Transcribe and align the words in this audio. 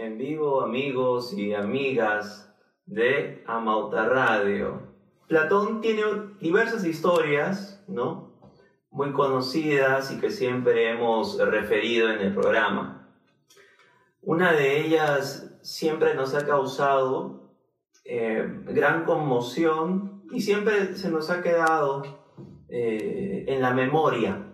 en 0.00 0.16
vivo, 0.16 0.62
amigos 0.62 1.34
y 1.34 1.52
amigas 1.52 2.50
de 2.86 3.44
Amauta 3.46 4.06
Radio. 4.06 4.80
Platón 5.28 5.82
tiene 5.82 6.02
diversas 6.40 6.86
historias, 6.86 7.84
¿no? 7.86 8.32
Muy 8.90 9.12
conocidas 9.12 10.10
y 10.10 10.18
que 10.18 10.30
siempre 10.30 10.90
hemos 10.90 11.38
referido 11.38 12.10
en 12.10 12.20
el 12.20 12.34
programa. 12.34 13.10
Una 14.22 14.52
de 14.52 14.80
ellas 14.80 15.58
siempre 15.60 16.14
nos 16.14 16.34
ha 16.34 16.46
causado 16.46 17.52
eh, 18.06 18.42
gran 18.64 19.04
conmoción 19.04 20.22
y 20.32 20.40
siempre 20.40 20.96
se 20.96 21.10
nos 21.10 21.28
ha 21.28 21.42
quedado 21.42 22.02
eh, 22.70 23.44
en 23.48 23.60
la 23.60 23.74
memoria. 23.74 24.46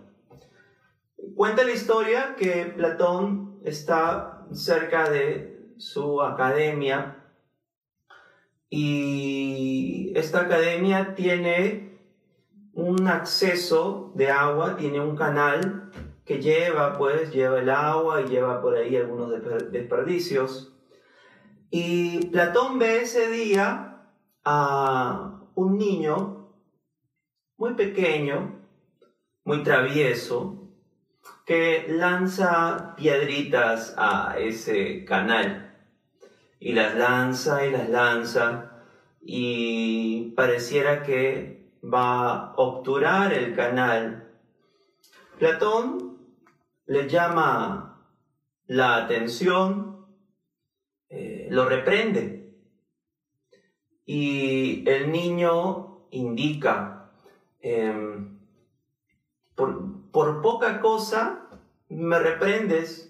Cuenta 1.35 1.63
la 1.63 1.71
historia 1.71 2.35
que 2.37 2.65
Platón 2.65 3.61
está 3.63 4.36
cerca 4.51 5.09
de 5.09 5.73
su 5.77 6.21
academia 6.21 7.17
y 8.69 10.11
esta 10.15 10.41
academia 10.41 11.15
tiene 11.15 11.99
un 12.73 13.07
acceso 13.07 14.11
de 14.15 14.29
agua, 14.29 14.75
tiene 14.75 14.99
un 14.99 15.15
canal 15.15 15.91
que 16.25 16.41
lleva, 16.41 16.97
pues, 16.97 17.31
lleva 17.31 17.59
el 17.59 17.69
agua 17.69 18.21
y 18.21 18.27
lleva 18.27 18.61
por 18.61 18.75
ahí 18.75 18.97
algunos 18.97 19.31
desperdicios. 19.71 20.73
Y 21.69 22.27
Platón 22.27 22.77
ve 22.77 23.01
ese 23.01 23.29
día 23.29 24.11
a 24.43 25.41
un 25.55 25.77
niño 25.77 26.51
muy 27.57 27.73
pequeño, 27.73 28.59
muy 29.45 29.63
travieso, 29.63 30.66
que 31.47 31.85
lanza 31.87 32.93
piedritas 32.97 33.95
a 33.97 34.35
ese 34.37 35.05
canal. 35.05 35.73
Y 36.59 36.73
las 36.73 36.93
lanza 36.95 37.65
y 37.65 37.71
las 37.71 37.87
lanza 37.87 38.83
y 39.21 40.31
pareciera 40.31 41.03
que 41.03 41.71
va 41.81 42.31
a 42.31 42.53
obturar 42.57 43.31
el 43.31 43.55
canal. 43.55 44.29
Platón 45.39 46.17
le 46.85 47.07
llama 47.07 48.03
la 48.65 48.97
atención, 48.97 50.05
eh, 51.07 51.47
lo 51.49 51.63
reprende 51.69 52.53
y 54.05 54.83
el 54.89 55.11
niño 55.13 56.07
indica, 56.11 57.11
em, 57.61 58.37
por, 59.55 60.11
por 60.11 60.41
poca 60.41 60.79
cosa 60.79 61.46
me 61.89 62.19
reprendes, 62.19 63.07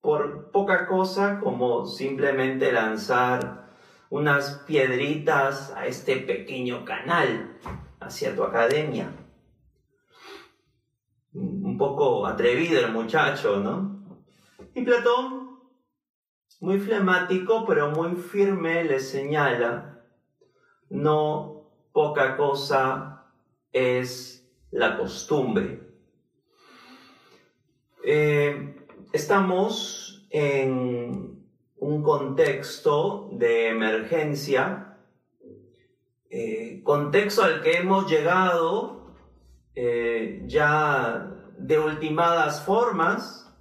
por 0.00 0.50
poca 0.52 0.86
cosa 0.86 1.40
como 1.40 1.86
simplemente 1.86 2.72
lanzar 2.72 3.68
unas 4.10 4.62
piedritas 4.66 5.72
a 5.76 5.86
este 5.86 6.16
pequeño 6.16 6.84
canal 6.84 7.58
hacia 8.00 8.34
tu 8.34 8.42
academia. 8.42 9.12
Un 11.34 11.76
poco 11.76 12.26
atrevido 12.26 12.80
el 12.80 12.92
muchacho, 12.92 13.58
¿no? 13.60 14.02
Y 14.74 14.82
Platón, 14.82 15.60
muy 16.60 16.78
flemático, 16.78 17.64
pero 17.66 17.90
muy 17.90 18.16
firme, 18.16 18.84
le 18.84 19.00
señala, 19.00 20.04
no 20.88 21.70
poca 21.92 22.36
cosa 22.36 23.26
es 23.72 24.48
la 24.70 24.96
costumbre. 24.96 25.87
Eh, 28.10 28.74
estamos 29.12 30.26
en 30.30 31.44
un 31.76 32.02
contexto 32.02 33.28
de 33.32 33.68
emergencia, 33.68 34.96
eh, 36.30 36.80
contexto 36.84 37.42
al 37.42 37.60
que 37.60 37.72
hemos 37.76 38.10
llegado 38.10 39.12
eh, 39.74 40.42
ya 40.46 41.36
de 41.58 41.78
ultimadas 41.78 42.64
formas. 42.64 43.54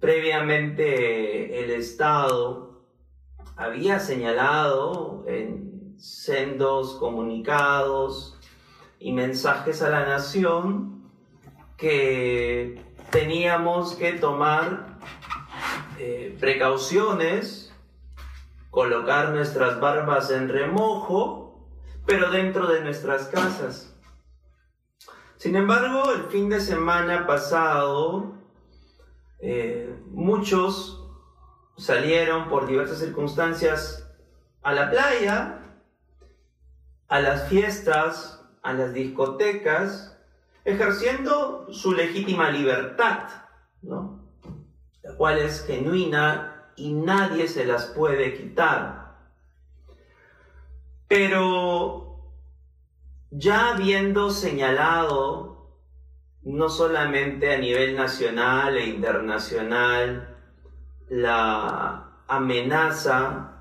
Previamente 0.00 1.64
el 1.64 1.70
Estado 1.70 2.84
había 3.56 4.00
señalado 4.00 5.24
en 5.26 5.94
sendos 5.98 6.96
comunicados 6.96 8.38
y 8.98 9.12
mensajes 9.14 9.80
a 9.80 9.88
la 9.88 10.04
nación 10.04 11.10
que 11.78 12.89
teníamos 13.10 13.94
que 13.94 14.12
tomar 14.12 14.98
eh, 15.98 16.36
precauciones, 16.38 17.74
colocar 18.70 19.30
nuestras 19.30 19.80
barbas 19.80 20.30
en 20.30 20.48
remojo, 20.48 21.68
pero 22.06 22.30
dentro 22.30 22.66
de 22.66 22.82
nuestras 22.82 23.28
casas. 23.28 23.94
Sin 25.36 25.56
embargo, 25.56 26.12
el 26.12 26.24
fin 26.24 26.48
de 26.48 26.60
semana 26.60 27.26
pasado, 27.26 28.32
eh, 29.40 29.94
muchos 30.10 31.02
salieron 31.76 32.48
por 32.48 32.66
diversas 32.66 32.98
circunstancias 32.98 34.06
a 34.62 34.72
la 34.72 34.90
playa, 34.90 35.60
a 37.08 37.20
las 37.20 37.48
fiestas, 37.48 38.44
a 38.62 38.72
las 38.74 38.92
discotecas, 38.92 40.19
ejerciendo 40.64 41.66
su 41.72 41.92
legítima 41.92 42.50
libertad, 42.50 43.28
¿no? 43.82 44.20
la 45.02 45.14
cual 45.14 45.38
es 45.38 45.64
genuina 45.64 46.72
y 46.76 46.92
nadie 46.92 47.48
se 47.48 47.64
las 47.64 47.86
puede 47.86 48.34
quitar. 48.34 49.16
Pero 51.08 52.10
ya 53.30 53.74
habiendo 53.74 54.30
señalado, 54.30 55.50
no 56.42 56.68
solamente 56.68 57.52
a 57.52 57.58
nivel 57.58 57.96
nacional 57.96 58.76
e 58.76 58.86
internacional, 58.86 60.36
la 61.08 62.22
amenaza 62.28 63.58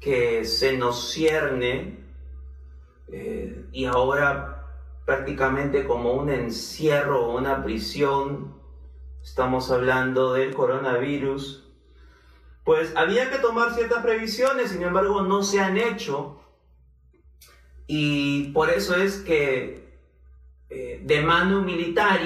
que 0.00 0.44
se 0.44 0.76
nos 0.76 1.12
cierne 1.12 1.98
eh, 3.08 3.66
y 3.72 3.84
ahora 3.84 4.51
prácticamente 5.04 5.84
como 5.84 6.12
un 6.14 6.30
encierro 6.30 7.26
o 7.26 7.38
una 7.38 7.62
prisión, 7.62 8.54
estamos 9.22 9.70
hablando 9.70 10.32
del 10.32 10.54
coronavirus, 10.54 11.64
pues 12.64 12.94
había 12.96 13.30
que 13.30 13.38
tomar 13.38 13.74
ciertas 13.74 14.02
previsiones, 14.02 14.70
sin 14.70 14.82
embargo 14.82 15.22
no 15.22 15.42
se 15.42 15.60
han 15.60 15.76
hecho. 15.76 16.40
Y 17.86 18.52
por 18.52 18.70
eso 18.70 18.94
es 18.94 19.18
que 19.18 19.98
eh, 20.70 21.02
de 21.04 21.20
mano 21.22 21.62
militar 21.62 22.20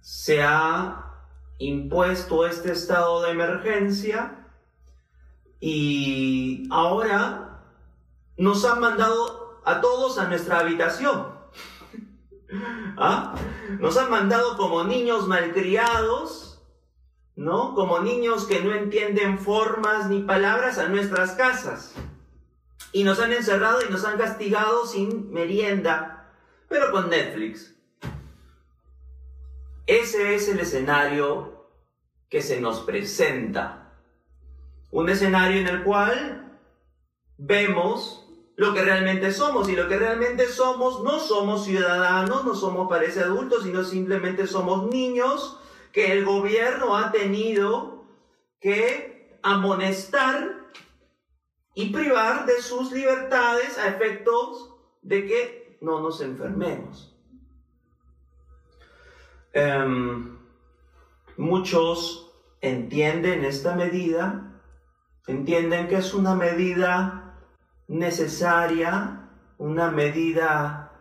se 0.00 0.42
ha 0.42 1.04
impuesto 1.58 2.46
este 2.46 2.72
estado 2.72 3.22
de 3.22 3.32
emergencia. 3.32 4.46
Y 5.60 6.68
ahora 6.70 7.62
nos 8.36 8.64
han 8.64 8.80
mandado 8.80 9.43
a 9.64 9.80
todos 9.80 10.18
a 10.18 10.28
nuestra 10.28 10.60
habitación. 10.60 11.34
¿Ah? 12.96 13.34
Nos 13.80 13.96
han 13.96 14.10
mandado 14.10 14.56
como 14.56 14.84
niños 14.84 15.26
malcriados, 15.26 16.62
¿no? 17.36 17.74
Como 17.74 18.00
niños 18.00 18.44
que 18.44 18.60
no 18.60 18.72
entienden 18.72 19.38
formas 19.38 20.08
ni 20.08 20.22
palabras 20.22 20.78
a 20.78 20.88
nuestras 20.88 21.32
casas. 21.32 21.94
Y 22.92 23.02
nos 23.02 23.18
han 23.20 23.32
encerrado 23.32 23.80
y 23.82 23.90
nos 23.90 24.04
han 24.04 24.18
castigado 24.18 24.86
sin 24.86 25.32
merienda, 25.32 26.32
pero 26.68 26.92
con 26.92 27.10
Netflix. 27.10 27.74
Ese 29.86 30.34
es 30.34 30.48
el 30.48 30.60
escenario 30.60 31.68
que 32.30 32.40
se 32.40 32.60
nos 32.60 32.80
presenta. 32.80 33.92
Un 34.90 35.08
escenario 35.08 35.60
en 35.60 35.68
el 35.68 35.82
cual 35.82 36.58
vemos 37.36 38.23
lo 38.56 38.72
que 38.72 38.82
realmente 38.82 39.32
somos. 39.32 39.68
Y 39.68 39.76
lo 39.76 39.88
que 39.88 39.98
realmente 39.98 40.46
somos, 40.48 41.02
no 41.02 41.18
somos 41.18 41.64
ciudadanos, 41.64 42.44
no 42.44 42.54
somos 42.54 42.88
parece 42.88 43.20
adultos, 43.20 43.64
sino 43.64 43.84
simplemente 43.84 44.46
somos 44.46 44.88
niños 44.88 45.58
que 45.92 46.12
el 46.12 46.24
gobierno 46.24 46.96
ha 46.96 47.12
tenido 47.12 48.04
que 48.60 49.38
amonestar 49.42 50.70
y 51.74 51.90
privar 51.90 52.46
de 52.46 52.60
sus 52.60 52.92
libertades 52.92 53.78
a 53.78 53.88
efectos 53.88 54.74
de 55.02 55.26
que 55.26 55.78
no 55.80 56.00
nos 56.00 56.20
enfermemos. 56.20 57.14
Em, 59.52 60.38
muchos 61.36 62.32
entienden 62.60 63.44
esta 63.44 63.76
medida, 63.76 64.60
entienden 65.26 65.86
que 65.88 65.96
es 65.96 66.14
una 66.14 66.34
medida 66.34 67.23
necesaria, 67.88 69.30
una 69.58 69.90
medida 69.90 70.92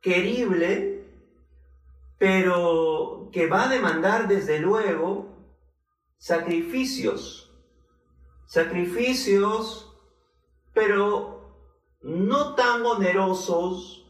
querible, 0.00 1.06
pero 2.18 3.28
que 3.32 3.46
va 3.46 3.64
a 3.64 3.68
demandar 3.68 4.28
desde 4.28 4.58
luego 4.58 5.28
sacrificios. 6.18 7.48
sacrificios, 8.46 9.90
pero 10.74 11.56
no 12.02 12.54
tan 12.54 12.84
onerosos, 12.84 14.06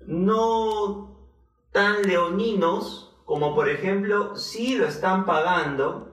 no 0.00 1.16
tan 1.72 2.02
leoninos, 2.02 3.16
como 3.24 3.54
por 3.54 3.70
ejemplo 3.70 4.36
si 4.36 4.74
lo 4.74 4.86
están 4.86 5.24
pagando 5.24 6.12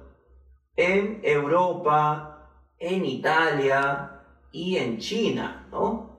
en 0.78 1.20
Europa, 1.24 2.50
en 2.80 3.04
Italia 3.04 4.15
y 4.56 4.78
en 4.78 5.00
China, 5.00 5.68
¿no? 5.70 6.18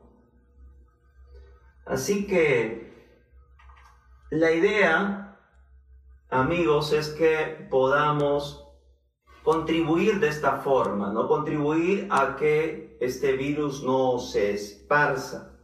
Así 1.87 2.27
que 2.27 2.93
la 4.29 4.53
idea, 4.53 5.39
amigos, 6.29 6.93
es 6.93 7.09
que 7.09 7.67
podamos 7.71 8.69
contribuir 9.43 10.21
de 10.21 10.29
esta 10.29 10.59
forma, 10.59 11.11
¿no? 11.15 11.29
Contribuir 11.29 12.09
a 12.11 12.37
que 12.37 12.99
este 13.01 13.33
virus 13.39 13.83
no 13.83 14.19
se 14.19 14.53
esparza. 14.53 15.57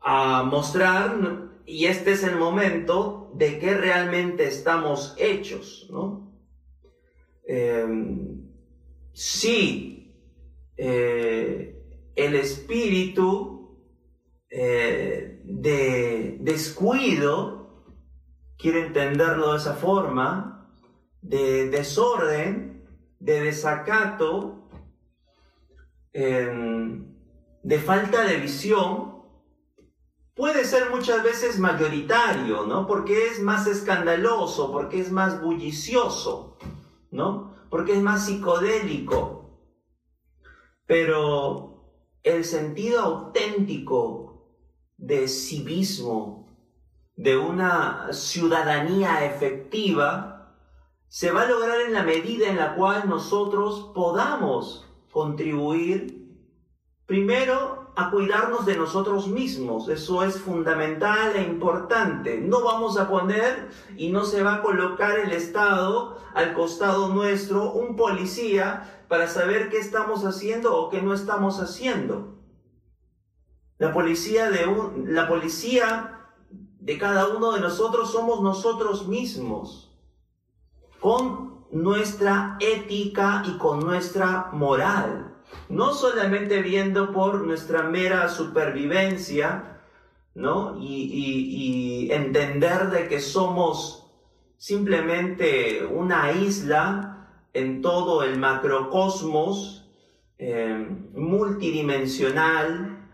A 0.00 0.44
mostrar, 0.44 1.50
y 1.66 1.86
este 1.86 2.12
es 2.12 2.22
el 2.22 2.36
momento 2.36 3.32
de 3.34 3.58
que 3.58 3.74
realmente 3.74 4.46
estamos 4.46 5.16
hechos, 5.18 5.88
¿no? 5.90 6.30
Em, 7.44 8.48
si 9.12 9.97
eh, 10.78 11.82
el 12.14 12.34
espíritu 12.36 13.76
eh, 14.48 15.40
de 15.44 16.38
descuido, 16.40 17.84
quiere 18.56 18.86
entenderlo 18.86 19.52
de 19.52 19.58
esa 19.58 19.74
forma, 19.74 20.72
de 21.20 21.68
desorden, 21.68 22.86
de 23.18 23.42
desacato, 23.42 24.68
em, 26.12 27.14
de 27.62 27.78
falta 27.78 28.24
de 28.24 28.36
visión, 28.36 29.22
puede 30.34 30.64
ser 30.64 30.90
muchas 30.90 31.22
veces 31.22 31.58
mayoritario, 31.58 32.64
¿no? 32.64 32.86
Porque 32.86 33.26
es 33.26 33.42
más 33.42 33.66
escandaloso, 33.66 34.72
porque 34.72 35.00
es 35.00 35.10
más 35.10 35.42
bullicioso, 35.42 36.56
¿no? 37.10 37.54
Porque 37.68 37.92
es 37.92 38.00
más 38.00 38.26
psicodélico. 38.26 39.37
Pero 40.88 41.84
el 42.22 42.46
sentido 42.46 43.02
auténtico 43.02 44.48
de 44.96 45.28
civismo, 45.28 46.48
de 47.14 47.36
una 47.36 48.08
ciudadanía 48.12 49.26
efectiva, 49.26 50.56
se 51.08 51.30
va 51.30 51.42
a 51.42 51.48
lograr 51.48 51.82
en 51.82 51.92
la 51.92 52.04
medida 52.04 52.48
en 52.48 52.56
la 52.56 52.74
cual 52.74 53.06
nosotros 53.06 53.90
podamos 53.94 54.86
contribuir 55.12 56.26
primero 57.04 57.92
a 57.94 58.10
cuidarnos 58.10 58.64
de 58.64 58.76
nosotros 58.76 59.28
mismos. 59.28 59.90
Eso 59.90 60.22
es 60.22 60.40
fundamental 60.40 61.36
e 61.36 61.42
importante. 61.42 62.40
No 62.40 62.62
vamos 62.62 62.98
a 62.98 63.10
poner 63.10 63.68
y 63.96 64.08
no 64.08 64.24
se 64.24 64.42
va 64.42 64.54
a 64.54 64.62
colocar 64.62 65.18
el 65.18 65.32
Estado 65.32 66.16
al 66.32 66.54
costado 66.54 67.08
nuestro, 67.08 67.72
un 67.72 67.94
policía, 67.94 68.97
para 69.08 69.26
saber 69.28 69.70
qué 69.70 69.78
estamos 69.78 70.24
haciendo 70.24 70.76
o 70.76 70.90
qué 70.90 71.02
no 71.02 71.14
estamos 71.14 71.60
haciendo. 71.60 72.38
La 73.78 73.92
policía 73.92 74.50
de, 74.50 74.66
la 75.06 75.28
policía 75.28 76.30
de 76.50 76.98
cada 76.98 77.28
uno 77.28 77.52
de 77.52 77.60
nosotros 77.60 78.12
somos 78.12 78.42
nosotros 78.42 79.08
mismos 79.08 79.96
con 81.00 81.66
nuestra 81.70 82.56
ética 82.60 83.42
y 83.46 83.58
con 83.58 83.80
nuestra 83.80 84.50
moral. 84.52 85.34
No 85.68 85.94
solamente 85.94 86.60
viendo 86.60 87.12
por 87.12 87.46
nuestra 87.46 87.84
mera 87.84 88.28
supervivencia, 88.28 89.80
¿no? 90.34 90.78
Y, 90.80 92.10
entender 92.10 92.90
de 92.90 93.08
que 93.08 93.20
somos 93.20 94.06
simplemente 94.56 95.84
una 95.84 96.32
isla 96.32 97.17
en 97.58 97.82
todo 97.82 98.22
el 98.22 98.38
macrocosmos 98.38 99.90
eh, 100.38 100.88
multidimensional, 101.14 103.10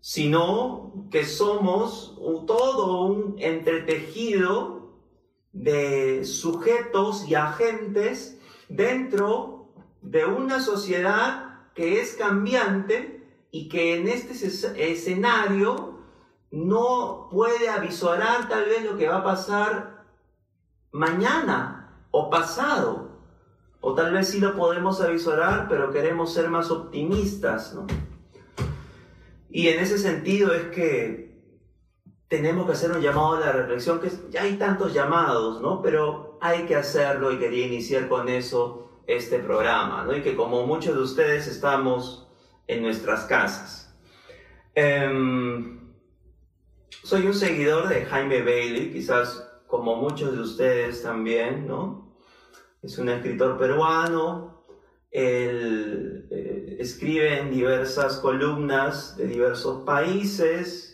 sino 0.00 1.08
que 1.10 1.24
somos 1.24 2.16
todo 2.46 3.02
un 3.02 3.36
entretejido 3.38 4.80
de 5.52 6.24
sujetos 6.24 7.28
y 7.28 7.34
agentes 7.34 8.38
dentro 8.68 9.72
de 10.00 10.24
una 10.24 10.60
sociedad 10.60 11.68
que 11.74 12.00
es 12.00 12.14
cambiante 12.14 13.28
y 13.50 13.68
que 13.68 13.96
en 13.96 14.08
este 14.08 14.32
escenario 14.92 15.98
no 16.50 17.28
puede 17.30 17.68
avisorar 17.68 18.48
tal 18.48 18.64
vez 18.66 18.84
lo 18.84 18.96
que 18.96 19.08
va 19.08 19.18
a 19.18 19.24
pasar 19.24 20.04
mañana 20.92 22.06
o 22.10 22.30
pasado. 22.30 23.09
O 23.80 23.94
tal 23.94 24.12
vez 24.12 24.28
sí 24.28 24.40
lo 24.40 24.54
podemos 24.54 25.00
avisorar, 25.00 25.66
pero 25.68 25.90
queremos 25.90 26.34
ser 26.34 26.48
más 26.50 26.70
optimistas, 26.70 27.74
¿no? 27.74 27.86
Y 29.48 29.68
en 29.68 29.80
ese 29.80 29.98
sentido 29.98 30.52
es 30.52 30.64
que 30.66 31.30
tenemos 32.28 32.66
que 32.66 32.72
hacer 32.72 32.92
un 32.92 33.00
llamado 33.00 33.36
a 33.36 33.40
la 33.40 33.52
reflexión, 33.52 34.00
que 34.00 34.10
ya 34.30 34.42
hay 34.42 34.56
tantos 34.56 34.94
llamados, 34.94 35.60
¿no? 35.60 35.82
Pero 35.82 36.38
hay 36.40 36.64
que 36.66 36.76
hacerlo 36.76 37.32
y 37.32 37.38
quería 37.38 37.66
iniciar 37.66 38.08
con 38.08 38.28
eso 38.28 39.00
este 39.06 39.40
programa, 39.40 40.04
¿no? 40.04 40.16
Y 40.16 40.22
que 40.22 40.36
como 40.36 40.64
muchos 40.66 40.94
de 40.94 41.02
ustedes 41.02 41.48
estamos 41.48 42.28
en 42.68 42.82
nuestras 42.82 43.24
casas. 43.24 43.92
Em, 44.74 45.92
soy 47.02 47.26
un 47.26 47.34
seguidor 47.34 47.88
de 47.88 48.04
Jaime 48.04 48.42
Bailey, 48.42 48.92
quizás 48.92 49.48
como 49.66 49.96
muchos 49.96 50.32
de 50.32 50.40
ustedes 50.40 51.02
también, 51.02 51.66
¿no? 51.66 52.09
Es 52.82 52.98
un 52.98 53.08
escritor 53.08 53.58
peruano, 53.58 54.64
él 55.10 56.28
eh, 56.30 56.76
escribe 56.78 57.38
en 57.38 57.50
diversas 57.50 58.18
columnas 58.18 59.16
de 59.16 59.26
diversos 59.26 59.84
países, 59.84 60.90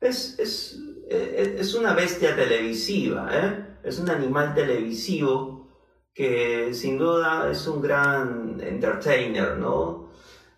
es, 0.00 0.78
eh, 1.08 1.56
es, 1.58 1.74
una 1.74 1.94
bestia 1.94 2.36
televisiva, 2.36 3.28
¿eh? 3.32 3.78
es 3.82 3.98
un 3.98 4.10
animal 4.10 4.54
televisivo 4.54 5.68
que 6.12 6.74
sin 6.74 6.98
duda 6.98 7.50
es 7.50 7.66
un 7.66 7.80
gran 7.80 8.60
entertainer, 8.60 9.56
¿no? 9.56 10.10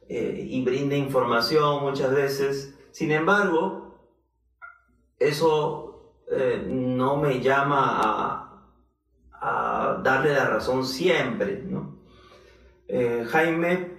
Eh, 0.09 0.47
y 0.51 0.63
brinda 0.65 0.97
información 0.97 1.83
muchas 1.83 2.13
veces. 2.13 2.75
Sin 2.91 3.11
embargo, 3.11 3.99
eso 5.19 5.83
no 6.67 7.17
me 7.17 7.41
llama 7.41 8.01
a, 8.01 8.47
darle 10.03 10.33
la 10.33 10.47
razón 10.47 10.85
siempre, 10.85 11.63
¿no? 11.63 11.97
Jaime 13.29 13.97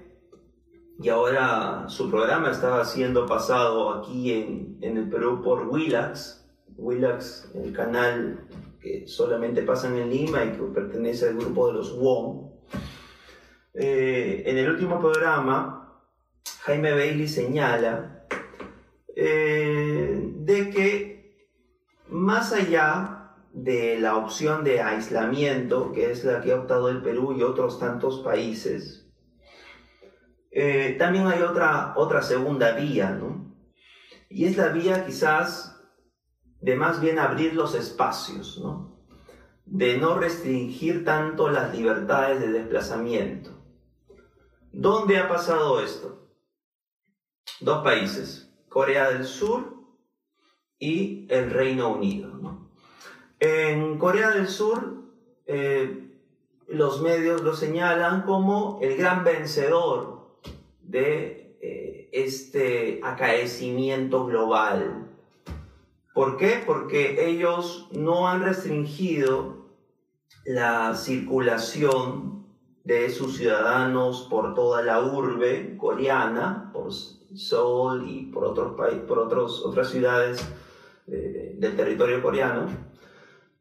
y 1.00 1.10
ahora 1.10 1.86
su 1.90 2.10
programa 2.10 2.50
estaba 2.50 2.84
siendo 2.84 3.28
pasado 3.28 3.94
aquí 3.94 4.34
en, 4.34 4.78
el 4.82 5.08
Perú 5.10 5.44
por 5.44 5.68
Willax, 5.68 6.44
Willax, 6.76 7.52
el 7.54 7.72
canal 7.72 8.48
que 8.82 9.08
solamente 9.08 9.62
pasa 9.62 9.88
en 9.90 10.10
Lima 10.10 10.44
y 10.44 10.54
que 10.54 10.64
pertenece 10.64 11.30
al 11.30 11.38
grupo 11.38 11.68
de 11.68 11.74
los 11.74 12.00
Wong. 12.00 12.50
Eh, 13.76 14.44
en 14.48 14.58
el 14.58 14.72
último 14.72 15.00
programa, 15.00 16.02
Jaime 16.62 16.92
Bailey 16.94 17.28
señala 17.28 18.26
eh, 19.16 20.20
de 20.38 20.70
que 20.72 21.52
más 22.10 22.54
allá 22.54 23.17
de 23.58 23.98
la 23.98 24.18
opción 24.18 24.64
de 24.64 24.82
aislamiento, 24.82 25.92
que 25.92 26.12
es 26.12 26.24
la 26.24 26.42
que 26.42 26.52
ha 26.52 26.60
optado 26.60 26.90
el 26.90 27.02
Perú 27.02 27.34
y 27.36 27.42
otros 27.42 27.80
tantos 27.80 28.20
países, 28.20 29.10
eh, 30.52 30.96
también 31.00 31.26
hay 31.26 31.42
otra, 31.42 31.94
otra 31.96 32.22
segunda 32.22 32.74
vía, 32.74 33.10
¿no? 33.10 33.56
Y 34.30 34.46
es 34.46 34.58
la 34.58 34.68
vía 34.68 35.08
quizás 35.08 35.76
de 36.62 36.76
más 36.76 37.02
bien 37.02 37.18
abrir 37.18 37.56
los 37.56 37.74
espacios, 37.74 38.60
¿no? 38.60 38.96
De 39.66 39.98
no 39.98 40.20
restringir 40.20 41.04
tanto 41.04 41.50
las 41.50 41.76
libertades 41.76 42.40
de 42.40 42.52
desplazamiento. 42.52 43.52
¿Dónde 44.72 45.18
ha 45.18 45.28
pasado 45.28 45.82
esto? 45.82 46.30
Dos 47.60 47.84
países, 47.84 48.54
Corea 48.70 49.10
del 49.10 49.26
Sur 49.26 49.78
y 50.78 51.26
el 51.34 51.50
Reino 51.50 51.90
Unido. 51.90 52.38
¿no? 52.38 52.67
En 53.40 54.00
Corea 54.00 54.32
del 54.32 54.48
Sur, 54.48 54.96
eh, 55.46 56.10
los 56.68 57.02
medios 57.04 57.44
lo 57.44 57.54
señalan 57.54 58.24
como 58.24 58.80
el 58.82 58.98
gran 58.98 59.24
vencedor 59.24 60.40
de 60.82 61.56
eh, 61.62 62.10
este 62.12 63.00
acaecimiento 63.04 64.26
global. 64.26 65.12
¿Por 66.16 66.38
qué? 66.38 66.64
Porque 66.66 67.30
ellos 67.30 67.90
no 67.92 68.28
han 68.28 68.44
restringido 68.44 69.68
la 70.44 70.96
circulación 70.96 72.48
de 72.86 73.12
sus 73.12 73.38
ciudadanos 73.38 74.26
por 74.32 74.56
toda 74.56 74.82
la 74.82 75.04
urbe 75.04 75.78
coreana, 75.78 76.72
por 76.74 76.92
Seoul 76.92 78.10
y 78.10 78.26
por, 78.32 78.46
otros 78.46 78.74
por 79.08 79.20
otros, 79.20 79.64
otras 79.64 79.90
ciudades 79.90 80.44
del 81.06 81.76
territorio 81.76 82.22
coreano, 82.22 82.68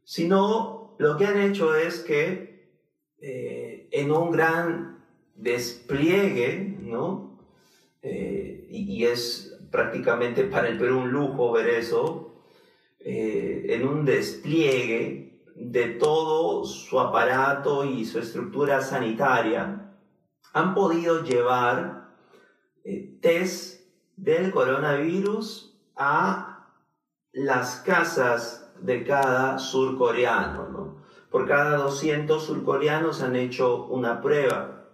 sino 0.07 0.95
lo 0.99 1.17
que 1.17 1.25
han 1.25 1.37
hecho 1.37 1.75
es 1.75 1.99
que 1.99 2.71
eh, 3.19 3.89
en 3.91 4.09
un 4.09 4.31
gran 4.31 5.03
despliegue, 5.35 6.77
¿no? 6.79 7.37
Eh, 8.01 8.69
y, 8.71 9.03
es 9.03 9.59
prácticamente 9.69 10.45
para 10.45 10.69
el 10.69 10.77
Perú 10.77 10.99
un 10.99 11.11
lujo 11.11 11.51
ver 11.51 11.67
eso, 11.67 12.41
eh, 13.01 13.65
en 13.67 13.85
un 13.85 14.05
despliegue 14.05 15.41
de 15.55 15.87
todo 15.89 16.63
su 16.63 17.01
aparato 17.01 17.83
y 17.83 18.05
su 18.05 18.19
estructura 18.19 18.79
sanitaria, 18.79 19.93
han 20.53 20.73
podido 20.73 21.21
llevar 21.25 22.15
test 23.21 23.81
del 24.15 24.51
coronavirus 24.51 25.77
a 25.97 26.71
las 27.33 27.81
casas 27.81 28.66
de 28.81 29.03
cada 29.03 29.59
surcoreano. 29.59 30.69
¿no? 30.69 31.03
Por 31.29 31.47
cada 31.47 31.77
200 31.77 32.43
surcoreanos 32.43 33.21
han 33.21 33.35
hecho 33.35 33.85
una 33.85 34.21
prueba. 34.21 34.85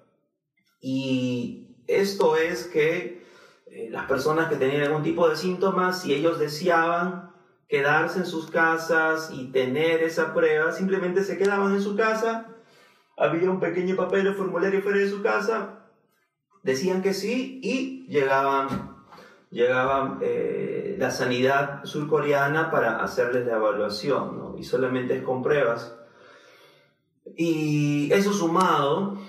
Y 0.82 1.78
esto 1.88 2.36
es 2.36 2.66
que 2.66 3.24
eh, 3.68 3.90
las 3.90 4.06
personas 4.06 4.50
que 4.50 4.56
tenían 4.56 4.84
algún 4.84 5.04
tipo 5.04 5.30
de 5.30 5.36
síntomas, 5.36 6.02
si 6.02 6.14
ellos 6.14 6.40
deseaban 6.40 7.32
quedarse 7.68 8.20
en 8.20 8.26
sus 8.26 8.52
casas 8.52 9.32
y 9.34 9.52
tener 9.52 10.04
esa 10.04 10.34
prueba, 10.34 10.72
simplemente 10.72 11.24
se 11.24 11.38
quedaban 11.38 11.74
en 11.74 11.82
su 11.82 11.96
casa, 11.96 12.48
había 13.18 13.50
un 13.50 13.60
pequeño 13.60 13.96
papel 13.96 14.28
o 14.28 14.34
formulario 14.34 14.82
fuera 14.82 15.00
de 15.00 15.10
su 15.10 15.22
casa, 15.22 15.88
decían 16.62 17.02
que 17.02 17.14
sí 17.14 17.60
y 17.64 18.06
llegaban, 18.08 18.93
llegaban 19.54 20.18
eh, 20.22 20.96
la 20.98 21.12
sanidad 21.12 21.86
surcoreana 21.86 22.72
para 22.72 23.04
hacerles 23.04 23.46
la 23.46 23.56
evaluación, 23.56 24.56
y 24.58 24.64
solamente 24.64 25.18
es 25.18 25.24
con 25.24 25.44
pruebas. 25.44 25.96
Y 27.38 28.12
eso 28.12 28.34
sumado 28.34 29.20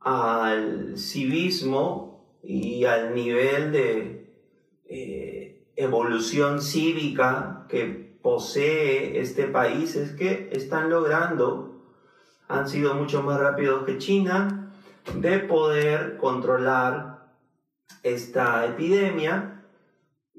al 0.00 0.96
civismo 0.96 2.38
y 2.42 2.84
al 2.84 3.14
nivel 3.14 3.72
de 3.72 4.32
eh, 4.88 5.66
evolución 5.76 6.62
cívica 6.62 7.66
que 7.68 8.16
posee 8.22 9.20
este 9.20 9.48
país 9.48 9.96
es 9.96 10.12
que 10.12 10.50
están 10.52 10.88
logrando, 10.88 11.82
han 12.46 12.68
sido 12.68 12.94
mucho 12.94 13.22
más 13.22 13.40
rápidos 13.40 13.84
que 13.84 13.98
China, 13.98 14.72
de 15.14 15.40
poder 15.40 16.16
controlar 16.16 17.17
esta 18.02 18.66
epidemia 18.66 19.64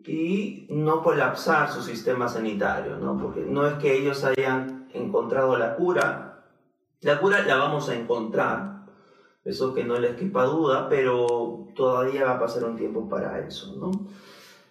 y 0.06 0.68
no 0.70 1.04
colapsar 1.04 1.72
su 1.72 1.82
sistema 1.82 2.28
sanitario, 2.28 2.98
¿no? 2.98 3.18
porque 3.18 3.42
no 3.42 3.68
es 3.68 3.76
que 3.76 3.94
ellos 3.94 4.24
hayan 4.24 4.90
encontrado 4.94 5.58
la 5.58 5.76
cura, 5.76 6.46
la 7.02 7.20
cura 7.20 7.44
la 7.46 7.58
vamos 7.58 7.90
a 7.90 7.96
encontrar, 7.96 8.86
eso 9.46 9.74
que 9.74 9.84
no 9.84 10.00
les 10.00 10.16
quepa 10.16 10.46
duda, 10.46 10.90
pero 10.90 11.68
todavía 11.76 12.26
va 12.26 12.32
a 12.34 12.40
pasar 12.40 12.66
un 12.66 12.78
tiempo 12.78 13.08
para 13.08 13.40
eso, 13.40 13.76
¿no? 13.78 13.92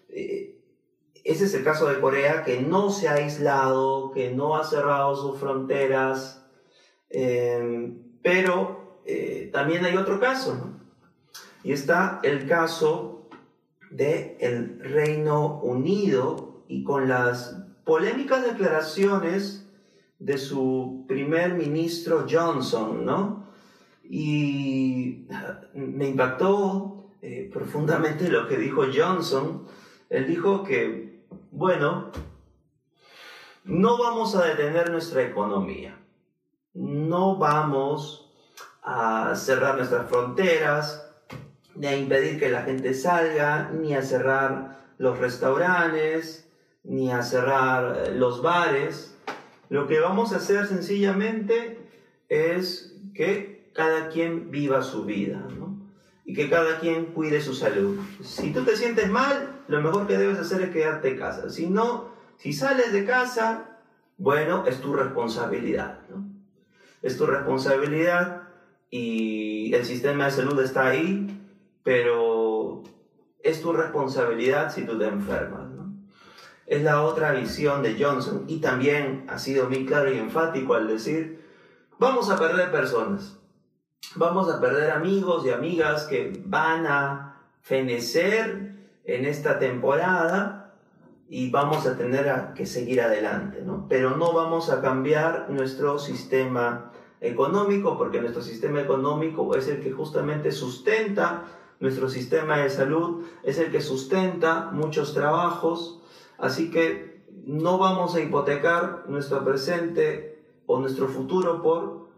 Eh, 0.09 0.59
ese 1.25 1.45
es 1.45 1.55
el 1.55 1.65
caso 1.65 1.87
de 1.89 2.01
Corea, 2.01 2.43
que 2.43 2.61
no 2.61 2.91
se 2.91 3.09
ha 3.09 3.15
aislado, 3.15 4.13
que 4.13 4.31
no 4.31 4.57
ha 4.57 4.65
cerrado 4.65 5.15
sus 5.17 5.39
fronteras, 5.39 6.47
eh, 7.11 7.93
pero 8.23 9.01
eh, 9.05 9.51
también 9.53 9.85
hay 9.85 9.97
otro 9.97 10.21
caso. 10.21 10.78
Y 11.65 11.73
está 11.73 12.21
el 12.23 12.47
caso 12.47 13.29
del 13.91 14.37
el 14.41 14.81
Reino 14.81 15.61
Unido 15.61 16.63
y 16.69 16.85
con 16.85 17.09
las 17.09 17.65
polémicas 17.85 18.45
declaraciones 18.45 19.67
de 20.19 20.37
su 20.39 21.05
primer 21.09 21.55
ministro 21.55 22.27
Johnson, 22.29 23.05
¿no? 23.05 23.47
Y 24.05 25.27
me 25.75 26.09
impactó 26.09 27.13
eh, 27.23 27.51
profundamente 27.53 28.29
lo 28.29 28.47
que 28.47 28.57
dijo 28.57 28.85
Johnson. 28.95 29.67
Él 30.11 30.27
dijo 30.27 30.65
que, 30.65 31.25
bueno, 31.51 32.11
no 33.65 33.99
vamos 33.99 34.35
a 34.35 34.45
detener 34.45 34.91
nuestra 34.91 35.23
economía, 35.23 35.99
no 36.75 37.37
vamos 37.37 38.33
a 38.83 39.35
cerrar 39.35 39.77
nuestras 39.77 40.09
fronteras, 40.09 41.08
ni 41.79 41.87
a 41.87 41.97
impedir 41.97 42.39
que 42.39 42.51
la 42.51 42.63
gente 42.63 42.93
salga, 42.93 43.71
ni 43.71 43.95
a 43.95 44.03
cerrar 44.03 44.79
los 44.99 45.19
restaurantes, 45.19 46.51
ni 46.83 47.11
a 47.13 47.23
cerrar 47.23 48.11
los 48.15 48.43
bares. 48.43 49.17
Lo 49.69 49.87
que 49.87 50.01
vamos 50.01 50.33
a 50.33 50.37
hacer 50.37 50.67
sencillamente 50.67 51.79
es 52.29 52.97
que 53.15 53.71
cada 53.75 54.09
quien 54.09 54.51
viva 54.51 54.83
su 54.83 55.05
vida, 55.05 55.47
¿no? 55.57 55.79
Y 56.25 56.35
que 56.35 56.51
cada 56.51 56.81
quien 56.81 57.07
cuide 57.07 57.41
su 57.41 57.55
salud. 57.55 57.99
Si 58.23 58.53
tú 58.53 58.65
te 58.65 58.77
sientes 58.77 59.09
mal, 59.09 59.63
lo 59.69 59.81
mejor 59.81 60.07
que 60.07 60.19
debes 60.19 60.39
hacer 60.39 60.61
es 60.63 60.71
quedarte 60.71 61.11
en 61.11 61.19
casa. 61.19 61.49
Si 61.49 61.71
no, 61.71 62.11
si 62.37 62.53
sales 62.53 62.93
de 62.93 63.05
casa, 63.05 63.79
bueno, 64.17 64.67
es 64.67 64.81
tu 64.81 64.95
responsabilidad, 64.95 66.01
¿no? 66.11 66.27
Es 67.03 67.17
tu 67.17 67.27
responsabilidad 67.27 68.43
y 68.91 69.73
el 69.75 69.85
sistema 69.85 70.25
de 70.25 70.31
salud 70.33 70.61
está 70.61 70.89
ahí, 70.89 71.38
pero 71.89 72.83
es 73.43 73.63
tu 73.63 73.73
responsabilidad 73.73 74.71
si 74.71 74.85
tú 74.85 74.99
te 74.99 75.07
enfermas 75.07 75.69
es 76.69 76.83
la 76.83 77.03
otra 77.03 77.33
visión 77.33 77.83
de 77.83 77.97
Johnson 77.99 78.45
y 78.47 78.61
también 78.61 79.25
ha 79.29 79.39
sido 79.39 79.71
muy 79.71 79.87
claro 79.87 80.13
y 80.13 80.19
enfático 80.19 80.75
al 80.75 80.87
decir, 80.87 81.43
vamos 81.99 82.29
a 82.29 82.39
perder 82.39 82.71
personas, 82.71 83.39
vamos 84.17 84.53
a 84.53 84.61
perder 84.61 84.91
amigos 84.91 85.47
y 85.47 85.51
amigas 85.51 86.05
que 86.05 86.43
van 86.45 86.87
a 86.87 87.41
fenecer 87.63 88.75
en 89.05 89.25
esta 89.25 89.59
temporada 89.59 90.75
y 91.27 91.51
vamos 91.51 91.87
a 91.87 91.97
tener 91.97 92.53
que 92.55 92.67
seguir 92.67 93.01
adelante, 93.01 93.63
¿no? 93.65 93.87
Pero 93.89 94.19
no 94.19 94.35
vamos 94.35 94.69
a 94.69 94.83
cambiar 94.83 95.47
nuestro 95.49 95.99
sistema 95.99 96.93
económico 97.23 97.97
porque 97.97 98.21
nuestro 98.21 98.43
sistema 98.43 98.83
económico 98.83 99.57
es 99.57 99.69
el 99.69 99.81
que 99.81 99.91
justamente 99.91 100.53
sustenta 100.53 101.45
nuestro 101.81 102.09
sistema 102.09 102.59
de 102.59 102.71
salud, 102.71 103.25
es 103.43 103.59
el 103.59 103.71
que 103.71 103.81
sustenta 103.81 104.71
muchos 104.73 105.15
trabajos, 105.15 105.99
Así 106.39 106.71
que 106.71 107.25
no 107.45 107.79
vamos 107.79 108.15
a 108.15 108.21
hipotecar 108.21 109.05
nuestro 109.09 109.45
presente 109.45 110.45
o 110.67 110.79
nuestro 110.79 111.09
futuro 111.09 111.61
por 111.61 112.09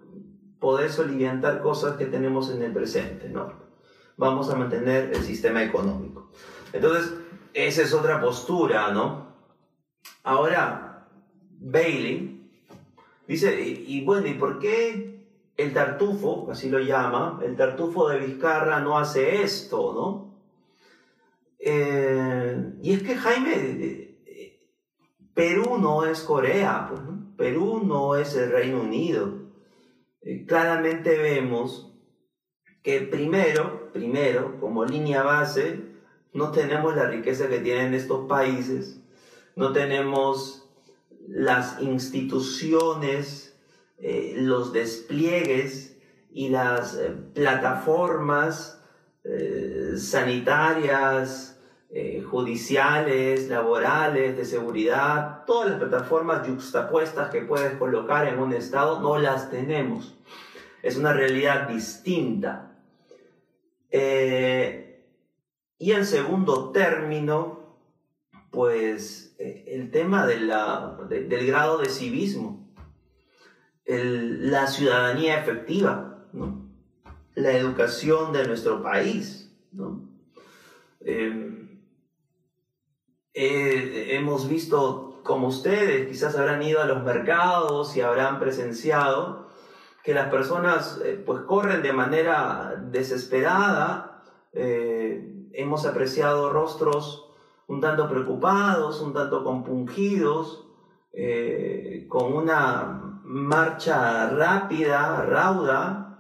poder 0.59 0.93
soliviantar 0.93 1.63
cosas 1.63 1.97
que 1.97 2.05
tenemos 2.05 2.51
en 2.51 2.63
el 2.63 2.73
presente, 2.73 3.31
¿no? 3.31 3.53
Vamos 4.19 4.51
a 4.51 4.57
mantener 4.57 5.11
el 5.15 5.23
sistema 5.23 5.65
económico. 5.65 6.31
Entonces, 6.75 7.15
esa 7.55 7.83
es 7.83 7.95
otra 7.95 8.21
postura, 8.21 8.91
¿no? 8.93 9.31
Ahora, 10.23 11.09
Bailey 11.59 12.51
dice, 13.27 13.59
y, 13.63 14.05
bueno, 14.05 14.27
¿y 14.27 14.35
por 14.35 14.59
qué 14.59 15.10
el 15.61 15.73
tartufo, 15.73 16.49
así 16.51 16.69
lo 16.69 16.79
llama, 16.79 17.41
el 17.45 17.57
tartufo 17.57 18.09
de 18.09 18.19
Vizcarra 18.19 18.81
no 18.81 18.99
hace 18.99 19.43
esto, 19.43 19.93
¿no? 19.93 20.31
Eh, 21.59 22.73
y 22.83 22.93
es 22.95 23.03
que 23.03 23.17
Jaime 23.17 24.11
Perú 25.35 25.79
no 25.79 26.05
es 26.05 26.21
Corea, 26.21 26.87
pues, 26.89 27.01
Perú 27.37 27.83
no 27.85 28.17
es 28.17 28.37
el 28.37 28.51
Reino 28.51 28.83
Unido. 28.83 29.39
Eh, 30.23 30.45
claramente 30.47 31.17
vemos 31.17 31.95
que 32.83 33.01
primero, 33.01 33.91
primero, 33.93 34.61
como 34.61 34.85
línea 34.85 35.23
base, 35.23 35.81
no 36.33 36.51
tenemos 36.51 36.95
la 36.95 37.07
riqueza 37.07 37.49
que 37.49 37.59
tienen 37.59 37.95
estos 37.95 38.29
países, 38.29 39.01
no 39.57 39.73
tenemos 39.73 40.69
las 41.27 41.81
instituciones, 41.81 43.50
eh, 44.03 44.33
los 44.39 44.73
despliegues 44.73 45.99
y 46.33 46.49
las 46.49 46.97
eh, 46.97 47.15
plataformas 47.35 48.79
sanitarias, 49.99 51.61
eh, 51.91 52.23
judiciales, 52.23 53.51
laborales, 53.51 54.35
de 54.35 54.47
seguridad, 54.47 55.45
todas 55.45 55.69
las 55.69 55.79
plataformas 55.79 56.49
juxtapuestas 56.49 57.31
que 57.31 57.43
puedes 57.43 57.75
colocar 57.75 58.27
en 58.27 58.39
un 58.39 58.55
Estado, 58.55 59.01
no 59.01 59.19
las 59.19 59.51
tenemos. 59.51 60.17
Es 60.83 60.97
una 60.97 61.13
realidad 61.13 61.69
distinta. 61.69 62.79
Y 63.93 65.93
en 65.93 66.07
segundo 66.07 66.71
término, 66.71 67.77
pues 68.51 69.37
el 69.39 69.91
tema 69.91 70.27
del 70.27 71.47
grado 71.47 71.79
de 71.79 71.91
civismo, 71.91 72.60
la 73.99 74.67
ciudadanía 74.67 75.41
efectiva, 75.41 76.27
¿no? 76.33 76.69
la 77.35 77.53
educación 77.53 78.33
de 78.33 78.47
nuestro 78.47 78.83
país. 78.83 79.53
¿no? 79.73 80.09
Em, 81.01 81.81
hemos 83.33 84.49
visto, 84.49 85.21
como 85.25 85.49
ustedes, 85.49 86.09
quizás 86.09 86.37
habrán 86.37 86.63
ido 86.63 86.81
a 86.81 86.87
los 86.87 87.03
mercados 87.03 87.97
y 87.97 88.01
habrán 88.01 88.39
presenciado 88.39 89.49
que 90.05 90.15
las 90.15 90.31
personas 90.31 91.01
eh, 91.05 91.23
pues 91.25 91.43
corren 91.43 91.83
de 91.83 91.93
manera 91.93 92.83
desesperada. 92.91 94.23
Eh, 94.53 95.49
hemos 95.53 95.87
apreciado 95.87 96.53
rostros 96.53 97.27
un 97.67 97.81
tanto 97.81 98.09
preocupados, 98.09 99.01
un 99.01 99.13
tanto 99.13 99.45
compungidos, 99.45 100.67
eh, 101.13 102.07
con 102.09 102.33
una 102.33 103.10
marcha 103.31 104.29
rápida, 104.31 105.23
rauda, 105.23 106.19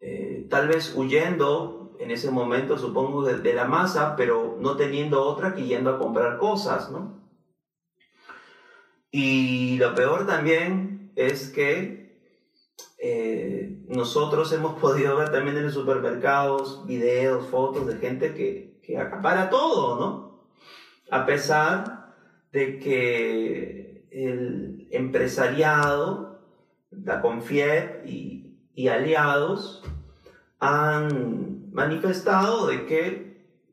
eh, 0.00 0.46
tal 0.48 0.68
vez 0.68 0.94
huyendo 0.96 1.94
en 2.00 2.10
ese 2.10 2.30
momento, 2.30 2.78
supongo, 2.78 3.24
de, 3.24 3.52
la 3.52 3.66
masa, 3.66 4.16
pero 4.16 4.56
no 4.58 4.76
teniendo 4.76 5.22
otra 5.22 5.54
que 5.54 5.66
yendo 5.66 5.90
a 5.90 5.98
comprar 5.98 6.38
cosas, 6.38 6.90
¿no? 6.90 7.28
Y 9.10 9.76
lo 9.76 9.94
peor 9.94 10.26
también 10.26 11.12
es 11.14 11.50
que 11.50 12.18
eh, 12.98 13.84
nosotros 13.88 14.50
hemos 14.52 14.74
podido 14.80 15.14
ver 15.16 15.30
también 15.30 15.58
en 15.58 15.64
los 15.64 15.74
supermercados 15.74 16.86
videos, 16.86 17.48
fotos 17.48 17.86
de 17.86 17.96
gente 17.96 18.34
que, 18.34 18.80
que 18.82 18.98
acapara 18.98 19.50
todo, 19.50 20.00
¿no? 20.00 20.48
A 21.10 21.26
pesar 21.26 22.14
de 22.50 22.78
que 22.78 24.08
el 24.10 24.88
empresariado, 24.90 26.35
la 26.90 27.20
CONFIEP 27.20 28.06
y, 28.06 28.58
y 28.74 28.88
aliados 28.88 29.82
han 30.58 31.70
manifestado 31.72 32.66
de 32.66 32.86
que 32.86 33.26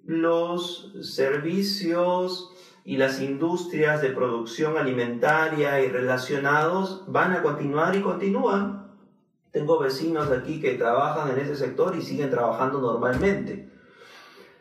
los 0.05 0.93
servicios 1.01 2.51
y 2.85 2.97
las 2.97 3.21
industrias 3.21 4.01
de 4.01 4.09
producción 4.09 4.77
alimentaria 4.77 5.79
y 5.81 5.87
relacionados 5.87 7.05
van 7.07 7.31
a 7.31 7.41
continuar 7.41 7.95
y 7.95 8.01
continúan. 8.01 8.91
Tengo 9.51 9.79
vecinos 9.79 10.29
aquí 10.31 10.59
que 10.59 10.73
trabajan 10.73 11.31
en 11.31 11.39
ese 11.39 11.55
sector 11.55 11.95
y 11.95 12.01
siguen 12.01 12.29
trabajando 12.29 12.81
normalmente. 12.81 13.69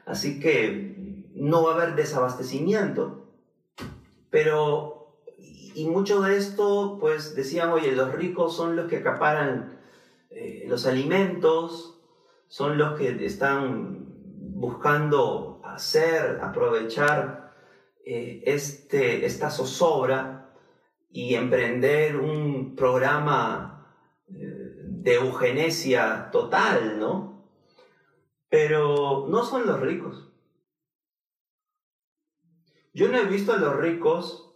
Así 0.07 0.39
que 0.39 1.27
no 1.35 1.65
va 1.65 1.73
a 1.73 1.75
haber 1.77 1.95
desabastecimiento. 1.97 3.27
Pero 4.31 5.02
y 5.75 5.87
mucho 5.87 6.21
de 6.23 6.37
esto, 6.37 6.99
pues 7.01 7.35
decían, 7.35 7.71
oye, 7.71 7.93
los 7.93 8.13
ricos 8.13 8.57
son 8.57 8.77
los 8.77 8.89
que 8.89 8.99
acaparan 8.99 9.79
eh, 10.31 10.65
los 10.69 10.87
alimentos, 10.87 12.01
son 12.49 12.79
los 12.79 12.99
que 12.99 13.25
están 13.25 14.07
buscando 14.55 15.61
hacer, 15.65 16.41
aprovechar 16.43 17.55
eh, 18.05 18.43
este, 18.47 19.25
esta 19.27 19.51
zozobra 19.51 20.55
y 21.11 21.35
emprender 21.35 22.17
un 22.17 22.75
programa 22.77 23.97
eh, 24.29 24.75
de 24.85 25.15
eugenesia 25.15 26.31
total, 26.31 26.99
¿no? 26.99 27.47
Pero 28.49 29.27
no 29.29 29.45
son 29.45 29.67
los 29.67 29.81
ricos. 29.81 30.29
Yo 32.95 33.09
no 33.09 33.19
he 33.19 33.25
visto 33.25 33.53
a 33.53 33.57
los 33.57 33.77
ricos 33.77 34.52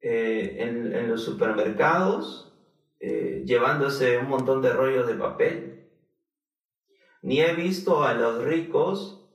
eh, 0.00 0.56
en, 0.60 1.08
los 1.08 1.24
supermercados 1.24 2.56
eh, 3.00 3.42
llevándose 3.44 4.18
un 4.18 4.28
montón 4.28 4.62
de 4.62 4.72
rollos 4.72 5.08
de 5.08 5.14
papel. 5.14 5.88
Ni 7.22 7.40
he 7.40 7.52
visto 7.54 8.04
a 8.04 8.14
los 8.14 8.44
ricos 8.44 9.28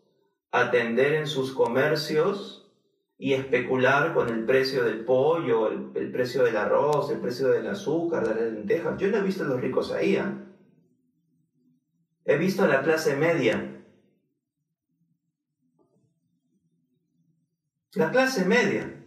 atender 0.51 1.13
en 1.13 1.27
sus 1.27 1.53
comercios 1.53 2.71
y 3.17 3.33
especular 3.33 4.13
con 4.13 4.29
el 4.29 4.45
precio 4.45 4.85
del 4.85 5.03
pollo, 5.03 5.69
el, 5.69 6.11
precio 6.11 6.43
del 6.43 6.55
arroz, 6.55 7.09
el 7.11 7.19
precio 7.19 7.49
del 7.49 7.67
azúcar, 7.67 8.27
de 8.27 8.35
las 8.35 8.53
lentejas. 8.53 8.97
Yo 8.97 9.09
no 9.09 9.17
he 9.17 9.21
visto 9.21 9.43
a 9.43 9.47
los 9.47 9.59
ricos 9.59 9.91
ahí. 9.91 10.15
¿eh? 10.15 10.23
He 12.25 12.37
visto 12.37 12.63
a 12.63 12.67
la 12.67 12.81
clase 12.83 13.17
media. 13.17 13.83
La 17.95 18.11
clase 18.11 18.45
media 18.45 19.02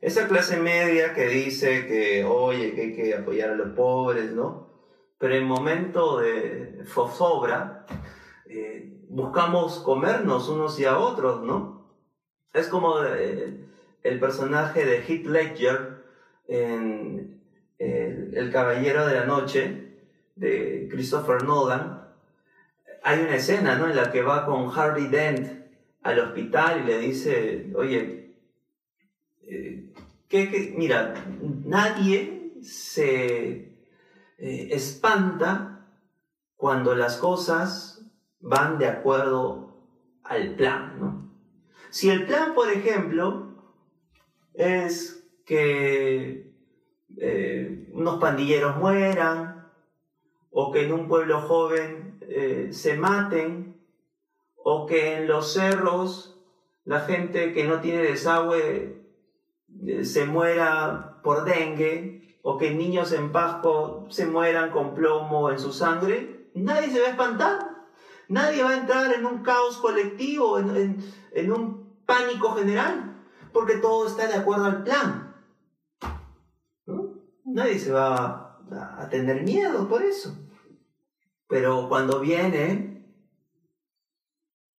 esa 0.00 0.28
clase 0.28 0.58
media 0.58 1.12
que 1.12 1.26
dice 1.26 1.86
que, 1.86 2.24
oye, 2.24 2.74
que 2.74 2.80
hay 2.82 2.94
que 2.94 3.14
apoyar 3.14 3.50
a 3.50 3.54
los 3.54 3.70
pobres, 3.70 4.32
¿no? 4.32 4.68
Pero 5.18 5.34
en 5.34 5.44
momento 5.44 6.20
de 6.20 6.84
zozobra, 6.86 7.86
eh, 8.46 9.02
buscamos 9.08 9.80
comernos 9.80 10.48
unos 10.48 10.78
y 10.78 10.84
a 10.84 10.98
otros, 10.98 11.42
¿no? 11.42 11.92
Es 12.52 12.68
como 12.68 13.02
eh, 13.02 13.64
el 14.04 14.20
personaje 14.20 14.84
de 14.84 15.02
Heath 15.02 15.26
Ledger 15.26 16.04
en 16.46 17.42
el, 17.78 18.36
el 18.36 18.52
Caballero 18.52 19.06
de 19.06 19.14
la 19.14 19.26
Noche 19.26 19.96
de 20.36 20.88
Christopher 20.90 21.42
Nolan. 21.42 22.06
Hay 23.02 23.20
una 23.20 23.34
escena, 23.34 23.76
¿no? 23.76 23.88
En 23.88 23.96
la 23.96 24.12
que 24.12 24.22
va 24.22 24.46
con 24.46 24.70
Harvey 24.70 25.08
Dent 25.08 25.66
al 26.02 26.20
hospital 26.20 26.82
y 26.82 26.86
le 26.86 26.98
dice, 26.98 27.72
oye, 27.74 28.27
eh, 29.50 29.94
que, 30.28 30.74
mira, 30.76 31.14
nadie 31.64 32.52
se 32.62 33.78
eh, 34.36 34.68
espanta 34.70 35.86
cuando 36.56 36.94
las 36.94 37.16
cosas 37.16 38.04
van 38.40 38.78
de 38.78 38.88
acuerdo 38.88 39.86
al 40.22 40.54
plan, 40.54 41.00
¿no? 41.00 41.32
Si 41.90 42.10
el 42.10 42.26
plan, 42.26 42.54
por 42.54 42.70
ejemplo, 42.70 43.54
es 44.52 45.26
que 45.46 46.52
eh, 47.16 47.88
unos 47.92 48.20
pandilleros 48.20 48.76
mueran, 48.76 49.66
o 50.50 50.70
que 50.70 50.84
en 50.84 50.92
un 50.92 51.08
pueblo 51.08 51.40
joven 51.40 52.18
se 52.70 52.98
maten, 52.98 53.80
o 54.56 54.84
que 54.84 55.16
en 55.16 55.28
los 55.28 55.54
cerros 55.54 56.38
la 56.84 57.00
gente 57.00 57.54
que 57.54 57.64
no 57.64 57.80
tiene 57.80 58.02
desagüe 58.02 58.97
se 60.02 60.24
muera 60.26 61.20
por 61.22 61.44
dengue 61.44 62.38
o 62.42 62.56
que 62.56 62.70
niños 62.70 63.12
en 63.12 63.32
Pasco 63.32 64.06
se 64.10 64.26
mueran 64.26 64.70
con 64.70 64.94
plomo 64.94 65.50
en 65.50 65.58
su 65.58 65.72
sangre, 65.72 66.50
nadie 66.54 66.90
se 66.90 67.00
va 67.00 67.08
a 67.08 67.10
espantar. 67.10 67.78
Nadie 68.28 68.62
va 68.62 68.70
a 68.70 68.76
entrar 68.76 69.12
en 69.14 69.24
un 69.24 69.42
caos 69.42 69.78
colectivo, 69.78 70.58
en, 70.58 71.02
en 71.32 71.52
un 71.52 71.96
pánico 72.04 72.52
general, 72.52 73.24
porque 73.54 73.76
todo 73.76 74.06
está 74.06 74.26
de 74.26 74.34
acuerdo 74.34 74.66
al 74.66 74.84
plan. 74.84 75.34
Nadie 77.44 77.78
se 77.78 77.90
va 77.90 78.60
a 78.70 79.08
tener 79.08 79.42
miedo 79.42 79.88
por 79.88 80.02
eso. 80.02 80.36
Pero 81.48 81.88
cuando 81.88 82.20
viene 82.20 83.02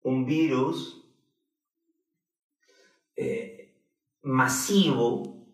un 0.03 0.25
virus, 0.25 1.03
eh, 3.15 3.48
masivo 4.29 5.47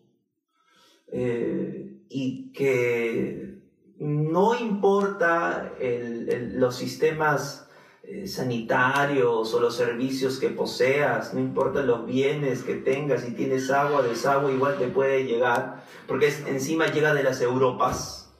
eh, 1.08 1.98
y 2.08 2.52
que 2.52 3.56
no 3.98 4.54
importa 4.54 5.72
los 5.80 6.76
sistemas 6.76 7.68
eh, 8.02 8.26
sanitarios 8.28 9.54
o 9.54 9.60
los 9.60 9.74
servicios 9.74 10.38
que 10.38 10.50
poseas, 10.50 11.32
no 11.32 11.40
importa 11.40 11.82
los 11.82 12.06
bienes 12.06 12.62
que 12.62 12.74
tengas, 12.74 13.22
si 13.22 13.32
tienes 13.32 13.70
agua, 13.70 14.02
desagüe, 14.02 14.52
igual 14.52 14.78
te 14.78 14.88
puede 14.88 15.24
llegar, 15.24 15.82
porque 16.06 16.32
encima 16.46 16.86
llega 16.88 17.14
de 17.14 17.22
las 17.22 17.40
Europas 17.40 18.32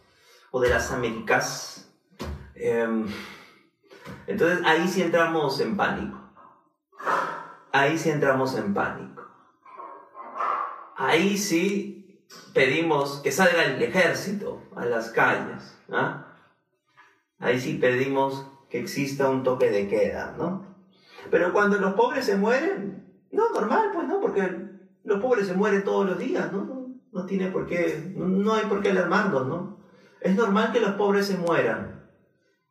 o 0.51 0.61
de 0.61 0.68
las 0.68 0.92
Américas. 0.92 1.90
Em, 2.55 3.07
entonces 4.27 4.61
ahí 4.64 4.87
sí 4.87 5.03
entramos 5.03 5.59
en 5.61 5.77
pánico. 5.77 6.20
Ahí 7.72 7.99
sí 7.99 8.11
entramos 8.11 8.57
en 8.57 8.72
pánico 8.72 9.26
ahí 10.96 11.37
sí 11.37 12.22
pedimos 12.52 13.20
que 13.22 13.30
salga 13.30 13.64
el 13.64 13.82
ejército 13.82 14.62
a 14.74 14.85
las 14.85 15.11
calles. 15.11 15.78
¿ah? 15.90 16.26
Ahí 17.38 17.61
sí 17.61 17.74
pedimos 17.74 18.46
que 18.70 18.80
exista 18.80 19.28
un 19.28 19.42
toque 19.42 19.70
de 19.70 19.88
queda, 19.88 20.35
¿no? 20.37 20.74
Pero 21.30 21.52
cuando 21.52 21.78
los 21.78 21.94
pobres 21.94 22.24
se 22.24 22.37
mueren, 22.37 23.04
no, 23.30 23.50
normal, 23.50 23.90
pues 23.92 24.09
no, 24.09 24.20
porque 24.20 24.42
los 25.04 25.20
pobres 25.20 25.46
se 25.46 25.54
mueren 25.54 25.85
todos 25.85 26.06
los 26.06 26.18
días, 26.18 26.52
¿no? 26.52 26.87
Tiene 27.26 27.48
por 27.48 27.66
qué, 27.66 28.12
no, 28.14 28.54
hay 28.54 28.66
por 28.66 28.82
qué 28.82 28.90
alarmarnos, 28.90 29.46
¿no? 29.46 29.78
Es 30.20 30.35
normal 30.35 30.72
que 30.72 30.80
los 30.80 30.92
pobres 30.92 31.26
se 31.26 31.38
mueran 31.38 32.11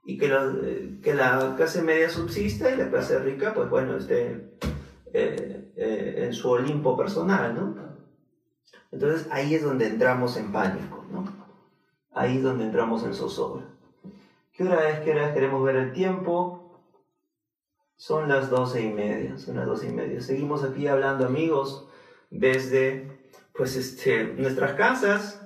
y 0.03 0.17
que, 0.17 0.27
eh, 0.27 0.99
que 1.01 1.15
la 1.15 1.55
clase 1.57 1.81
media 1.81 2.09
subsista 2.09 2.69
y 2.69 2.77
la 2.77 2.89
clase 2.89 3.17
rica, 3.19 3.53
pues 3.53 3.69
bueno, 3.69 3.97
esté 3.97 4.57
eh, 5.13 5.71
eh, 5.75 6.23
en 6.25 6.33
su 6.33 6.49
Olimpo 6.49 6.95
personal, 6.95 7.55
¿no? 7.55 7.84
Entonces 8.91 9.27
ahí 9.31 9.55
es 9.55 9.63
donde 9.63 9.87
entramos 9.87 10.37
en 10.37 10.51
pánico, 10.51 11.05
¿no? 11.11 11.25
Ahí 12.13 12.37
es 12.37 12.43
donde 12.43 12.65
entramos 12.65 13.03
en 13.03 13.13
zozobra. 13.13 13.65
¿Qué 14.53 14.63
hora 14.63 14.89
es? 14.89 14.99
¿Qué 15.01 15.11
hora? 15.11 15.33
Queremos 15.33 15.63
ver 15.63 15.75
el 15.75 15.91
tiempo. 15.91 16.81
Son 17.97 18.29
las 18.29 18.49
doce 18.49 18.81
y 18.81 18.89
media, 18.89 19.37
son 19.37 19.57
las 19.57 19.65
doce 19.65 19.87
y 19.87 19.91
media. 19.91 20.21
Seguimos 20.21 20.63
aquí 20.63 20.87
hablando, 20.87 21.25
amigos, 21.25 21.89
desde 22.29 23.29
pues, 23.53 23.75
este, 23.75 24.25
nuestras 24.25 24.73
casas, 24.73 25.41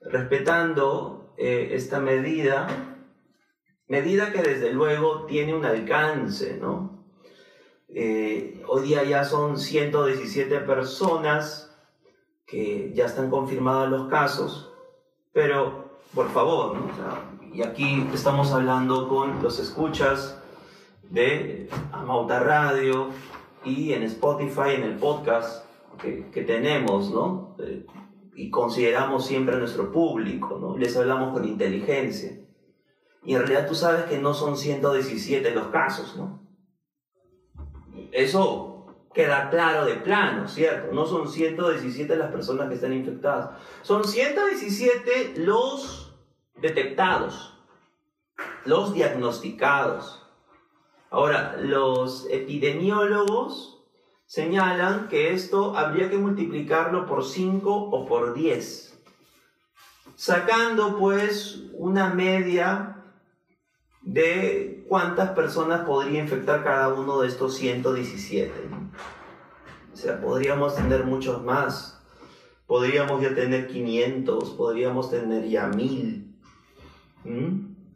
respetando 0.00 1.34
eh, 1.36 1.70
esta 1.72 2.00
medida, 2.00 2.66
medida 3.88 4.32
que 4.32 4.42
desde 4.42 4.72
luego 4.72 5.26
tiene 5.26 5.54
un 5.54 5.64
alcance, 5.64 6.56
¿no? 6.56 7.04
Eh, 7.88 8.62
hoy 8.66 8.88
día 8.88 9.04
ya 9.04 9.24
son 9.24 9.58
117 9.58 10.60
personas 10.60 11.73
que 12.46 12.92
ya 12.94 13.06
están 13.06 13.30
confirmados 13.30 13.90
los 13.90 14.08
casos, 14.08 14.72
pero 15.32 15.98
por 16.14 16.30
favor, 16.30 16.76
¿no? 16.76 16.84
y 17.52 17.62
aquí 17.62 18.06
estamos 18.12 18.52
hablando 18.52 19.08
con 19.08 19.42
los 19.42 19.58
escuchas 19.60 20.40
de 21.10 21.68
Amauta 21.92 22.40
Radio 22.40 23.08
y 23.64 23.92
en 23.92 24.02
Spotify, 24.02 24.74
en 24.74 24.82
el 24.82 24.96
podcast 24.96 25.64
que, 26.00 26.30
que 26.30 26.42
tenemos, 26.42 27.10
¿no? 27.12 27.56
Eh, 27.60 27.86
y 28.36 28.50
consideramos 28.50 29.26
siempre 29.26 29.54
a 29.54 29.58
nuestro 29.58 29.92
público, 29.92 30.58
¿no? 30.60 30.76
Les 30.76 30.96
hablamos 30.96 31.32
con 31.32 31.46
inteligencia. 31.46 32.40
Y 33.22 33.34
en 33.34 33.40
realidad 33.40 33.68
tú 33.68 33.74
sabes 33.74 34.04
que 34.04 34.18
no 34.18 34.34
son 34.34 34.56
117 34.56 35.52
los 35.52 35.68
casos, 35.68 36.16
¿no? 36.16 36.42
Eso 38.12 38.73
queda 39.14 39.48
claro 39.48 39.86
de 39.86 39.94
plano, 39.94 40.48
¿cierto? 40.48 40.92
No 40.92 41.06
son 41.06 41.28
117 41.28 42.16
las 42.16 42.32
personas 42.32 42.68
que 42.68 42.74
están 42.74 42.92
infectadas. 42.92 43.50
Son 43.82 44.04
117 44.04 45.34
los 45.36 46.12
detectados, 46.56 47.54
los 48.64 48.92
diagnosticados. 48.92 50.20
Ahora, 51.10 51.56
los 51.60 52.26
epidemiólogos 52.28 53.84
señalan 54.26 55.08
que 55.08 55.32
esto 55.32 55.76
habría 55.76 56.10
que 56.10 56.18
multiplicarlo 56.18 57.06
por 57.06 57.24
5 57.24 57.72
o 57.72 58.06
por 58.06 58.34
10, 58.34 59.00
sacando 60.16 60.98
pues 60.98 61.62
una 61.74 62.08
media 62.08 63.04
de 64.02 64.84
cuántas 64.88 65.30
personas 65.30 65.82
podría 65.86 66.20
infectar 66.20 66.64
cada 66.64 66.92
uno 66.92 67.20
de 67.20 67.28
estos 67.28 67.54
117. 67.54 68.83
O 69.94 69.96
sea, 69.96 70.20
podríamos 70.20 70.74
tener 70.74 71.04
muchos 71.04 71.42
más. 71.42 71.98
Podríamos 72.66 73.22
ya 73.22 73.34
tener 73.34 73.66
500, 73.66 74.50
podríamos 74.50 75.10
tener 75.10 75.48
ya 75.48 75.68
1000. 75.68 76.34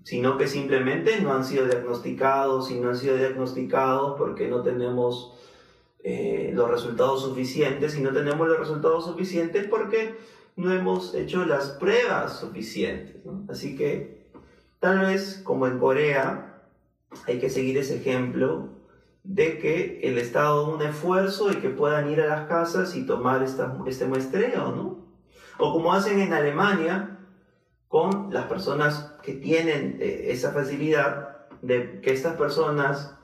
Sino 0.05 0.39
que 0.39 0.49
simplemente 0.49 1.21
no 1.21 1.35
han 1.35 1.45
sido 1.45 1.67
diagnosticados 1.67 2.71
y 2.71 2.81
no 2.81 2.89
han 2.89 2.97
sido 2.97 3.17
diagnosticados 3.17 4.17
porque 4.17 4.49
no 4.49 4.63
tenemos 4.63 5.35
eh, 6.03 6.53
los 6.55 6.71
resultados 6.71 7.23
suficientes 7.23 7.95
y 7.99 8.01
no 8.01 8.13
tenemos 8.13 8.49
los 8.49 8.59
resultados 8.59 9.05
suficientes 9.05 9.67
porque 9.67 10.17
no 10.57 10.73
hemos 10.73 11.15
hecho 11.15 11.45
las 11.45 11.73
pruebas 11.73 12.39
suficientes. 12.41 13.17
Así 13.51 13.77
que 13.77 14.19
Tal 14.81 15.01
vez, 15.01 15.41
como 15.43 15.67
en 15.67 15.79
Corea, 15.79 16.63
hay 17.27 17.41
que 17.41 17.51
seguir 17.51 17.77
ese 17.79 17.97
ejemplo 17.97 18.69
de 19.25 19.59
que 19.59 20.01
el 20.03 20.19
Estado 20.19 20.75
un 20.75 20.83
esfuerzo 20.83 21.51
y 21.53 21.57
que 21.57 21.71
puedan 21.71 22.11
ir 22.11 22.21
a 22.21 22.27
las 22.27 22.49
casas 22.49 22.97
y 22.97 23.05
tomar 23.05 23.43
este 23.43 24.07
muestreo, 24.07 24.73
¿no? 24.73 25.09
O 25.59 25.73
como 25.73 25.93
hacen 25.93 26.21
en 26.21 26.33
Alemania 26.33 27.19
con 27.89 28.33
las 28.33 28.47
personas 28.47 29.15
que 29.23 29.35
tienen 29.35 29.99
eh, 30.01 30.27
esa 30.31 30.53
facilidad 30.53 31.47
de 31.63 32.01
que 32.01 32.13
estas 32.13 32.37
personas, 32.37 33.17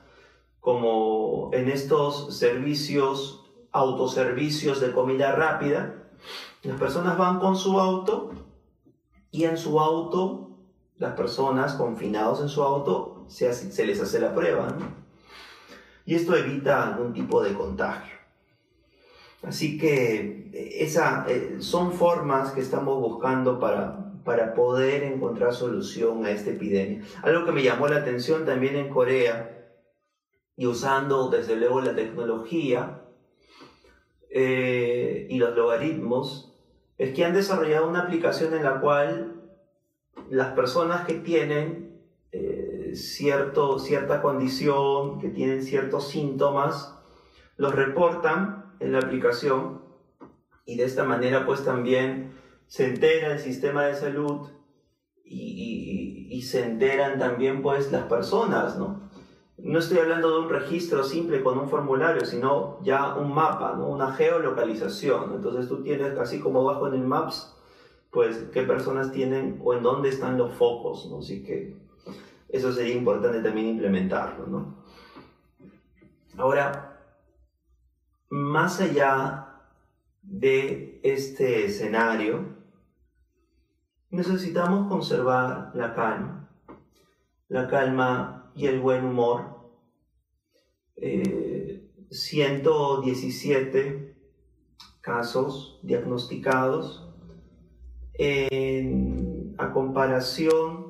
como 0.59 1.51
en 1.53 1.69
estos 1.69 2.37
servicios, 2.37 3.45
autoservicios 3.71 4.81
de 4.81 4.91
comida 4.91 5.31
rápida, 5.33 6.09
las 6.63 6.79
personas 6.79 7.17
van 7.17 7.39
con 7.39 7.55
su 7.55 7.79
auto 7.79 8.31
y 9.31 9.43
en 9.43 9.57
su 9.57 9.79
auto 9.79 10.45
las 10.97 11.13
personas 11.13 11.73
confinados 11.73 12.41
en 12.41 12.49
su 12.49 12.63
auto 12.63 13.25
se, 13.27 13.53
se 13.53 13.85
les 13.85 14.01
hace 14.01 14.19
la 14.19 14.33
prueba. 14.33 14.75
Y 16.05 16.15
esto 16.15 16.35
evita 16.35 16.87
algún 16.87 17.13
tipo 17.13 17.41
de 17.41 17.53
contagio. 17.53 18.15
Así 19.43 19.77
que 19.77 20.49
eh, 20.53 20.77
esa, 20.79 21.25
eh, 21.27 21.57
son 21.59 21.93
formas 21.93 22.51
que 22.51 22.61
estamos 22.61 22.99
buscando 22.99 23.59
para, 23.59 24.13
para 24.23 24.53
poder 24.53 25.03
encontrar 25.03 25.53
solución 25.53 26.25
a 26.25 26.31
esta 26.31 26.51
epidemia. 26.51 27.03
Algo 27.23 27.45
que 27.45 27.51
me 27.51 27.63
llamó 27.63 27.87
la 27.87 27.97
atención 27.97 28.45
también 28.45 28.75
en 28.75 28.89
Corea, 28.89 29.51
y 30.57 30.67
usando 30.67 31.29
desde 31.29 31.55
luego 31.55 31.81
la 31.81 31.95
tecnología 31.95 33.01
eh, 34.29 35.27
y 35.29 35.37
los 35.37 35.55
logaritmos, 35.55 36.53
es 36.97 37.13
que 37.13 37.25
han 37.25 37.33
desarrollado 37.33 37.89
una 37.89 38.03
aplicación 38.03 38.53
en 38.53 38.63
la 38.63 38.79
cual 38.79 39.41
las 40.29 40.53
personas 40.53 41.05
que 41.05 41.15
tienen 41.15 41.84
cierto, 42.95 43.79
cierta 43.79 44.21
condición, 44.21 45.19
que 45.19 45.29
tienen 45.29 45.63
ciertos 45.63 46.07
síntomas, 46.07 46.97
los 47.57 47.73
reportan 47.73 48.75
en 48.79 48.91
la 48.91 48.99
aplicación 48.99 49.81
y 50.65 50.77
de 50.77 50.83
esta 50.83 51.03
manera 51.03 51.45
pues 51.45 51.63
también 51.63 52.33
se 52.67 52.85
entera 52.85 53.33
el 53.33 53.39
sistema 53.39 53.85
de 53.85 53.95
salud 53.95 54.49
y, 55.23 56.27
y, 56.29 56.41
se 56.41 56.63
enteran 56.63 57.17
también 57.17 57.61
pues 57.61 57.91
las 57.91 58.03
personas, 58.03 58.77
¿no? 58.77 59.09
No 59.57 59.79
estoy 59.79 59.97
hablando 59.97 60.29
de 60.31 60.45
un 60.45 60.49
registro 60.49 61.03
simple 61.03 61.41
con 61.41 61.57
un 61.57 61.69
formulario, 61.69 62.25
sino 62.25 62.79
ya 62.83 63.15
un 63.15 63.33
mapa, 63.33 63.73
¿no? 63.75 63.87
una 63.87 64.11
geolocalización. 64.13 65.33
Entonces 65.33 65.67
tú 65.67 65.81
tienes, 65.81 66.17
así 66.19 66.39
como 66.39 66.59
abajo 66.59 66.87
en 66.87 66.95
el 66.95 67.07
Maps, 67.07 67.55
pues 68.11 68.49
qué 68.53 68.63
personas 68.63 69.11
tienen 69.11 69.59
o 69.63 69.73
en 69.73 69.81
dónde 69.81 70.09
están 70.09 70.37
los 70.37 70.53
focos, 70.53 71.07
¿no? 71.09 71.19
Así 71.19 71.43
que 71.43 71.75
eso 72.49 72.71
sería 72.71 72.95
importante 72.95 73.41
también 73.41 73.67
implementarlo, 73.67 74.47
¿no? 74.47 74.85
Ahora, 76.37 77.01
más 78.29 78.81
allá 78.81 79.61
de 80.21 80.99
este 81.03 81.65
escenario, 81.65 82.55
necesitamos 84.09 84.89
conservar 84.89 85.71
la 85.73 85.93
calma, 85.93 86.49
la 87.47 87.67
calma 87.67 88.51
y 88.55 88.67
el 88.67 88.79
buen 88.79 89.05
humor. 89.05 89.55
117 92.09 93.79
eh, 93.79 94.15
casos 95.01 95.79
diagnosticados 95.83 97.01
a 99.57 99.73
comparación 99.73 100.84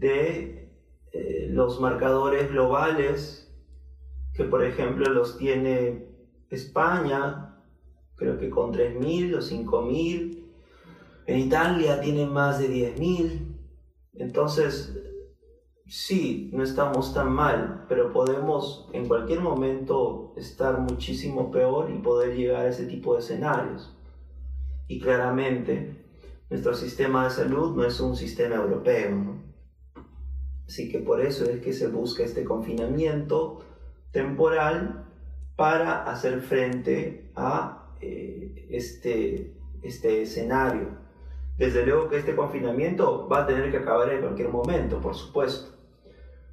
de 0.00 0.72
eh, 1.12 1.46
los 1.50 1.80
marcadores 1.80 2.50
globales, 2.50 3.52
que 4.34 4.44
por 4.44 4.64
ejemplo 4.64 5.12
los 5.12 5.36
tiene 5.36 6.06
España, 6.48 7.56
creo 8.16 8.38
que 8.38 8.50
con 8.50 8.72
3.000 8.72 9.36
o 9.36 9.40
5.000, 9.40 10.44
en 11.26 11.38
Italia 11.38 12.00
tienen 12.00 12.32
más 12.32 12.58
de 12.58 12.70
10.000, 12.70 13.56
entonces 14.14 14.98
sí, 15.86 16.50
no 16.52 16.62
estamos 16.62 17.12
tan 17.12 17.30
mal, 17.32 17.84
pero 17.88 18.12
podemos 18.12 18.88
en 18.92 19.06
cualquier 19.06 19.40
momento 19.40 20.32
estar 20.36 20.78
muchísimo 20.80 21.50
peor 21.50 21.90
y 21.90 21.98
poder 21.98 22.36
llegar 22.36 22.64
a 22.64 22.68
ese 22.68 22.86
tipo 22.86 23.14
de 23.14 23.20
escenarios. 23.20 23.94
Y 24.88 25.00
claramente 25.00 26.00
nuestro 26.48 26.74
sistema 26.74 27.24
de 27.24 27.30
salud 27.30 27.76
no 27.76 27.84
es 27.84 28.00
un 28.00 28.16
sistema 28.16 28.56
europeo. 28.56 29.49
Así 30.70 30.88
que 30.88 31.00
por 31.00 31.20
eso 31.20 31.50
es 31.50 31.60
que 31.60 31.72
se 31.72 31.88
busca 31.88 32.22
este 32.22 32.44
confinamiento 32.44 33.58
temporal 34.12 35.04
para 35.56 36.04
hacer 36.04 36.42
frente 36.42 37.32
a 37.34 37.96
eh, 38.00 38.68
este, 38.70 39.56
este 39.82 40.22
escenario. 40.22 40.96
Desde 41.58 41.84
luego 41.84 42.08
que 42.08 42.18
este 42.18 42.36
confinamiento 42.36 43.26
va 43.26 43.42
a 43.42 43.46
tener 43.48 43.72
que 43.72 43.78
acabar 43.78 44.12
en 44.12 44.20
cualquier 44.20 44.50
momento, 44.50 45.00
por 45.00 45.16
supuesto. 45.16 45.76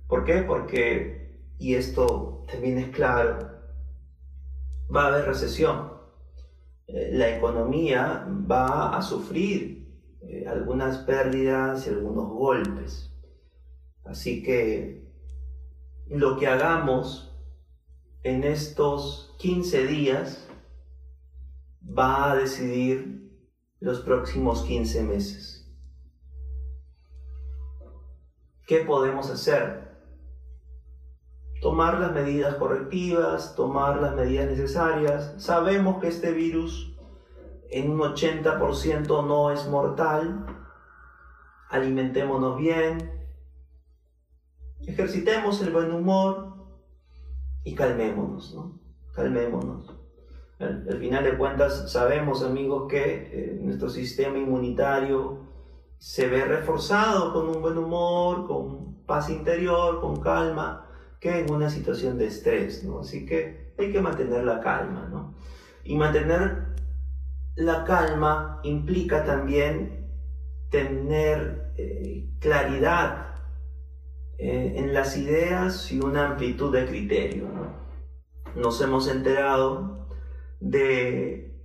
¿Por 0.08 0.23
qué? 0.23 0.41
Porque, 0.41 1.51
y 1.60 1.75
esto 1.75 2.43
también 2.51 2.80
es 2.80 2.88
claro, 2.88 3.38
va 4.93 5.03
a 5.03 5.08
haber 5.10 5.25
recesión. 5.25 5.91
Eh, 6.88 7.12
la 7.13 7.38
economía 7.38 8.27
va 8.49 8.97
a 8.97 9.01
sufrir 9.03 9.95
eh, 10.23 10.45
algunas 10.47 10.97
pérdidas 10.97 11.86
y 11.86 11.91
algunos 11.91 12.30
golpes. 12.30 13.13
Así 14.08 14.43
que 14.43 15.06
lo 16.08 16.38
que 16.38 16.48
hagamos 16.48 17.38
en 18.24 18.43
estos 18.43 19.36
15 19.39 19.88
días 19.88 20.48
va 21.82 22.32
a 22.32 22.36
decidir 22.36 23.32
los 23.80 24.00
próximos 24.02 24.63
15 24.63 25.04
meses. 25.04 25.58
¿qué 28.67 28.82
podemos 28.82 29.32
hacer? 29.32 29.88
Tomar 31.62 32.00
las 32.00 32.12
medidas 32.12 32.56
correctivas, 32.56 33.56
tomar 33.56 34.00
las 34.02 34.13
medidas 34.13 34.46
necesarias. 34.46 35.34
Sabemos 35.38 36.00
que 36.00 36.10
este 36.10 36.32
virus 36.32 36.93
en 37.72 37.91
un 37.91 38.00
80% 38.00 39.26
no 39.26 39.52
es 39.52 39.67
mortal. 39.67 40.46
Alimentémonos 41.70 42.58
bien, 42.58 43.16
ejercitemos 44.86 45.62
el 45.62 45.72
buen 45.72 45.92
humor 45.92 46.54
y 47.63 47.76
calmémonos, 47.76 48.54
¿no? 48.54 48.80
Calmémonos. 49.13 49.94
Al, 50.60 50.98
final 51.00 51.24
de 51.24 51.38
cuentas 51.38 51.92
sabemos, 51.92 52.44
amigos, 52.44 52.88
que 52.90 53.30
eh, 53.32 53.60
nuestro 53.62 53.90
sistema 53.90 54.38
inmunitario 54.38 55.40
se 56.00 56.28
ve 56.28 56.46
reforzado 56.46 57.34
con 57.34 57.50
un 57.50 57.62
buen 57.62 57.78
humor, 57.78 58.48
con 58.48 59.04
paz 59.06 59.30
interior, 59.30 60.02
con 60.02 60.20
calma, 60.20 60.88
que 61.20 61.40
en 61.40 61.52
una 61.52 61.70
situación 61.70 62.18
de 62.18 62.28
estrés, 62.28 62.84
¿no? 62.84 63.00
Así 63.00 63.26
que 63.26 63.74
hay 63.78 63.92
que 63.92 64.02
mantener 64.02 64.44
la 64.44 64.60
calma, 64.60 65.08
¿no? 65.12 65.36
Y 65.84 65.96
mantener 65.96 66.76
la 67.56 67.84
calma 67.84 68.60
implica 68.63 69.24
también 69.24 70.08
tener 70.70 71.74
eh, 71.78 72.30
claridad 72.40 73.27
eh, 74.38 74.73
en 74.78 74.93
las 74.93 75.17
ideas 75.17 75.91
y 75.91 76.00
una 76.00 76.28
amplitud 76.28 76.71
de 76.71 76.86
criterio. 76.86 77.47
Nos 78.56 78.82
hemos 78.82 79.08
enterado 79.08 80.08
de 80.60 81.60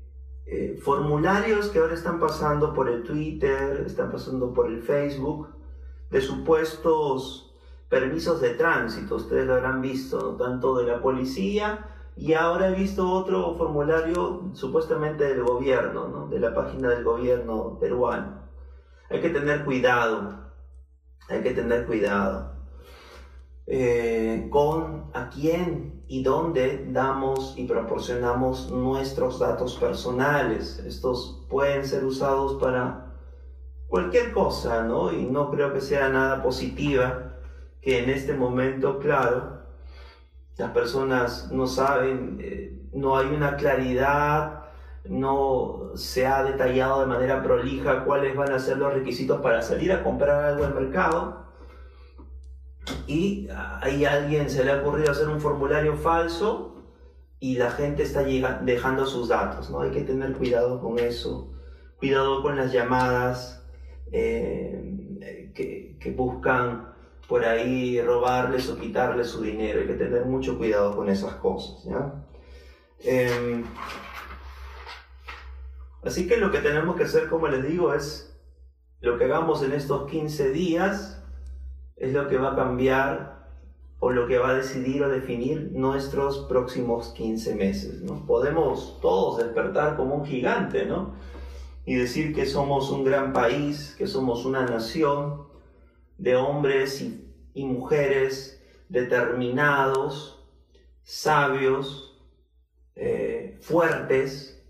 eh, 0.46 0.78
formularios 0.82 1.68
que 1.68 1.78
ahora 1.78 1.94
están 1.94 2.20
pasando 2.20 2.74
por 2.74 2.88
el 2.88 3.02
Twitter, 3.02 3.84
están 3.86 4.10
pasando 4.10 4.52
por 4.52 4.70
el 4.70 4.82
Facebook, 4.82 5.48
de 6.10 6.20
supuestos 6.20 7.54
permisos 7.88 8.40
de 8.40 8.50
tránsito, 8.54 9.16
ustedes 9.16 9.46
lo 9.46 9.54
habrán 9.54 9.82
visto, 9.82 10.36
tanto 10.36 10.76
de 10.76 10.84
la 10.84 11.02
policía 11.02 11.86
y 12.16 12.34
ahora 12.34 12.68
he 12.68 12.74
visto 12.74 13.10
otro 13.10 13.54
formulario 13.56 14.50
supuestamente 14.52 15.24
del 15.24 15.42
gobierno, 15.42 16.28
de 16.28 16.38
la 16.38 16.54
página 16.54 16.90
del 16.90 17.04
gobierno 17.04 17.78
peruano. 17.78 18.42
Hay 19.10 19.20
que 19.20 19.30
tener 19.30 19.64
cuidado, 19.64 20.52
hay 21.28 21.42
que 21.42 21.52
tener 21.52 21.86
cuidado. 21.86 22.52
Eh, 23.66 24.48
con 24.50 25.10
a 25.14 25.30
quién 25.30 26.02
y 26.08 26.24
dónde 26.24 26.88
damos 26.90 27.54
y 27.56 27.64
proporcionamos 27.64 28.72
nuestros 28.72 29.38
datos 29.38 29.76
personales. 29.76 30.80
Estos 30.80 31.46
pueden 31.48 31.86
ser 31.86 32.04
usados 32.04 32.60
para 32.60 33.14
cualquier 33.86 34.32
cosa, 34.32 34.82
¿no? 34.82 35.12
Y 35.12 35.26
no 35.26 35.50
creo 35.50 35.72
que 35.72 35.80
sea 35.80 36.08
nada 36.08 36.42
positiva 36.42 37.36
que 37.80 38.02
en 38.02 38.10
este 38.10 38.34
momento, 38.34 38.98
claro, 38.98 39.62
las 40.56 40.70
personas 40.72 41.50
no 41.52 41.66
saben, 41.68 42.38
eh, 42.40 42.88
no 42.92 43.16
hay 43.16 43.28
una 43.28 43.56
claridad, 43.56 44.64
no 45.04 45.92
se 45.94 46.26
ha 46.26 46.42
detallado 46.42 47.00
de 47.00 47.06
manera 47.06 47.42
prolija 47.42 48.04
cuáles 48.04 48.36
van 48.36 48.52
a 48.52 48.58
ser 48.58 48.78
los 48.78 48.92
requisitos 48.92 49.40
para 49.40 49.62
salir 49.62 49.92
a 49.92 50.02
comprar 50.02 50.44
algo 50.44 50.64
al 50.64 50.74
mercado 50.74 51.51
y 53.06 53.48
ahí 53.80 54.04
a 54.04 54.12
alguien 54.12 54.50
se 54.50 54.64
le 54.64 54.72
ha 54.72 54.80
ocurrido 54.80 55.10
hacer 55.10 55.28
un 55.28 55.40
formulario 55.40 55.96
falso 55.96 56.72
y 57.42 57.56
la 57.56 57.70
gente 57.72 58.04
está 58.04 58.22
dejando 58.22 59.04
sus 59.04 59.28
datos, 59.28 59.68
¿no? 59.70 59.80
Hay 59.80 59.90
que 59.90 60.02
tener 60.02 60.32
cuidado 60.32 60.80
con 60.80 60.98
eso, 60.98 61.52
cuidado 61.98 62.40
con 62.40 62.56
las 62.56 62.72
llamadas 62.72 63.66
eh, 64.12 65.50
que, 65.52 65.96
que, 65.98 66.10
buscan 66.12 66.94
por 67.28 67.44
ahí 67.44 68.00
robarles 68.00 68.68
o 68.68 68.78
quitarles 68.78 69.28
su 69.28 69.42
dinero, 69.42 69.80
hay 69.80 69.86
que 69.86 69.94
tener 69.94 70.24
mucho 70.24 70.56
cuidado 70.56 70.94
con 70.94 71.08
esas 71.08 71.34
cosas, 71.34 71.84
em, 73.00 73.64
así 76.04 76.28
que 76.28 76.36
lo 76.36 76.52
que 76.52 76.58
tenemos 76.58 76.94
que 76.94 77.04
hacer, 77.04 77.28
como 77.28 77.48
les 77.48 77.66
digo, 77.66 77.92
es 77.92 78.38
lo 79.00 79.18
que 79.18 79.24
hagamos 79.24 79.64
en 79.64 79.72
estos 79.72 80.08
15 80.08 80.50
días, 80.50 81.11
es 82.02 82.12
lo 82.12 82.28
que 82.28 82.36
va 82.36 82.52
a 82.52 82.56
cambiar 82.56 83.46
o 84.00 84.10
lo 84.10 84.26
que 84.26 84.36
va 84.36 84.50
a 84.50 84.54
decidir 84.54 85.04
o 85.04 85.08
definir 85.08 85.70
nuestros 85.72 86.40
próximos 86.48 87.12
15 87.12 87.54
meses. 87.54 88.02
¿no? 88.02 88.26
Podemos 88.26 88.98
todos 89.00 89.38
despertar 89.38 89.96
como 89.96 90.16
un 90.16 90.26
gigante 90.26 90.84
¿no? 90.84 91.14
y 91.86 91.94
decir 91.94 92.34
que 92.34 92.44
somos 92.44 92.90
un 92.90 93.04
gran 93.04 93.32
país, 93.32 93.94
que 93.96 94.08
somos 94.08 94.44
una 94.44 94.66
nación 94.66 95.46
de 96.18 96.34
hombres 96.34 97.00
y, 97.00 97.64
mujeres 97.64 98.60
determinados, 98.88 100.44
sabios, 101.04 102.20
eh, 102.96 103.58
fuertes, 103.60 104.60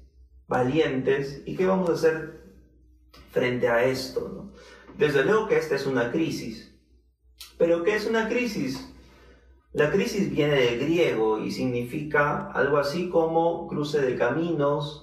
valientes, 0.49 1.43
y 1.47 1.57
qué 1.57 1.65
vamos 1.65 1.89
a 1.89 1.95
hacer 1.95 2.43
frente 3.31 3.69
a 3.69 3.85
esto. 3.85 4.29
¿no? 4.29 4.53
Desde 4.99 5.25
luego 5.25 5.49
que 5.49 5.57
esta 5.57 5.77
es 5.77 5.87
una 5.87 6.13
crisis, 6.13 6.72
pero 7.59 7.83
¿qué 7.83 7.97
es 7.97 8.07
una 8.07 8.29
crisis? 8.29 8.93
La 9.73 9.91
crisis 9.91 10.31
viene 10.31 10.55
del 10.55 10.81
griego 10.81 11.39
y 11.39 11.51
significa 11.51 12.51
algo 12.53 12.77
así 12.77 13.09
como 13.09 13.67
cruce 13.69 14.03
de 14.03 14.17
caminos, 14.17 15.03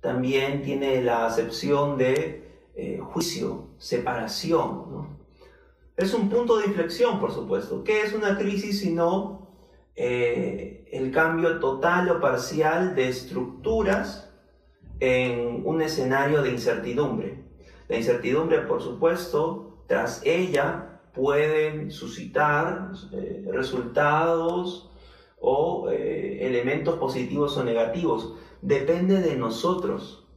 también 0.00 0.62
tiene 0.62 1.02
la 1.02 1.26
acepción 1.26 1.98
de 1.98 2.48
eh, 2.74 2.98
juicio, 3.00 3.68
separación. 3.78 5.18
Es 5.96 6.14
un 6.14 6.28
punto 6.28 6.58
de 6.58 6.66
inflexión, 6.66 7.20
por 7.20 7.32
supuesto. 7.32 7.84
¿Qué 7.84 8.02
es 8.02 8.12
una 8.12 8.38
crisis 8.38 8.80
sino 8.80 9.48
eh, 9.94 10.88
el 10.92 11.10
cambio 11.10 11.58
total 11.58 12.08
o 12.10 12.20
parcial 12.20 12.94
de 12.94 13.08
estructuras 13.08 14.30
en 15.00 15.62
un 15.64 15.82
escenario 15.82 16.42
de 16.42 16.50
incertidumbre? 16.50 17.42
La 17.88 17.96
incertidumbre, 17.96 18.58
por 18.60 18.82
supuesto, 18.82 19.84
tras 19.86 20.22
ella 20.24 20.87
pueden 21.18 21.90
suscitar 21.90 22.92
eh, 23.12 23.44
resultados 23.50 24.88
o 25.40 25.90
eh, 25.90 26.46
elementos 26.46 26.96
positivos 26.96 27.56
o 27.56 27.64
negativos. 27.64 28.36
Depende 28.62 29.20
de 29.20 29.34
nosotros. 29.34 30.28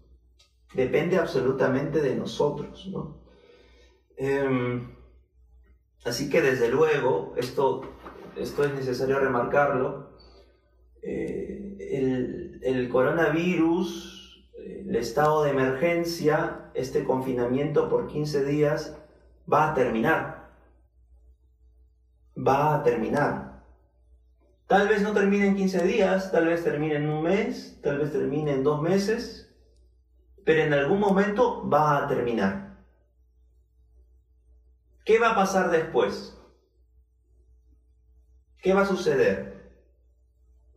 Depende 0.74 1.20
absolutamente 1.20 2.02
de 2.02 2.16
nosotros. 2.16 2.90
Em, 4.18 4.96
así 6.04 6.32
que 6.32 6.42
desde 6.42 6.70
luego, 6.70 7.36
esto, 7.38 7.82
esto 8.36 8.64
es 8.64 8.74
necesario 8.74 9.20
remarcarlo, 9.20 10.10
eh, 11.04 11.78
el, 11.92 12.60
el 12.64 12.90
coronavirus, 12.90 14.48
el 14.58 14.96
estado 14.96 15.44
de 15.44 15.52
emergencia, 15.52 16.72
este 16.74 17.04
confinamiento 17.04 17.88
por 17.88 18.08
15 18.08 18.46
días, 18.46 18.98
va 19.52 19.70
a 19.70 19.74
terminar 19.76 20.41
va 22.46 22.76
a 22.76 22.84
terminar. 22.84 23.64
Tal 24.68 24.88
vez 24.88 25.02
no 25.02 25.14
termine 25.14 25.48
en 25.48 25.56
15 25.56 25.84
días, 25.84 26.32
tal 26.32 26.48
vez 26.48 26.64
termine 26.64 26.96
en 26.96 27.10
un 27.10 27.24
mes, 27.24 27.80
tal 27.82 28.00
vez 28.00 28.12
termine 28.12 28.54
en 28.54 28.64
dos 28.64 28.82
meses, 28.82 29.54
pero 30.46 30.62
en 30.62 30.74
algún 30.74 31.00
momento 31.00 31.68
va 31.70 31.98
a 31.98 32.08
terminar. 32.08 32.78
¿Qué 35.04 35.20
va 35.20 35.32
a 35.32 35.36
pasar 35.36 35.72
después? 35.72 36.38
¿Qué 38.60 38.74
va 38.74 38.82
a 38.82 38.86
suceder? 38.86 39.72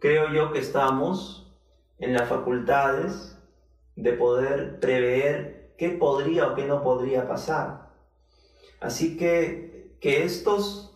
Creo 0.01 0.33
yo 0.33 0.53
que 0.53 0.59
estamos 0.59 1.55
en 1.99 2.15
las 2.15 2.29
facultades 2.29 3.39
de 3.97 4.13
poder 4.15 4.81
prever 4.81 5.75
qué 5.79 5.91
podría 5.91 6.49
o 6.49 6.55
qué 6.55 6.65
no 6.67 6.83
podría 6.83 7.29
pasar. 7.29 7.93
Así 8.81 9.17
que 9.17 9.97
que 10.01 10.25
estos 10.25 10.94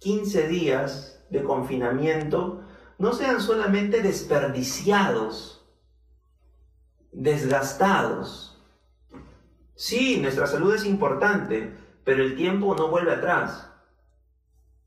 15 0.00 0.48
días 0.48 1.24
de 1.30 1.42
confinamiento 1.42 2.62
no 2.98 3.12
sean 3.12 3.40
solamente 3.40 4.02
desperdiciados, 4.02 5.64
desgastados. 7.12 8.60
Sí, 9.74 10.18
nuestra 10.20 10.46
salud 10.46 10.74
es 10.74 10.84
importante, 10.84 11.76
pero 12.04 12.24
el 12.24 12.36
tiempo 12.36 12.74
no 12.74 12.88
vuelve 12.88 13.12
atrás. 13.12 13.70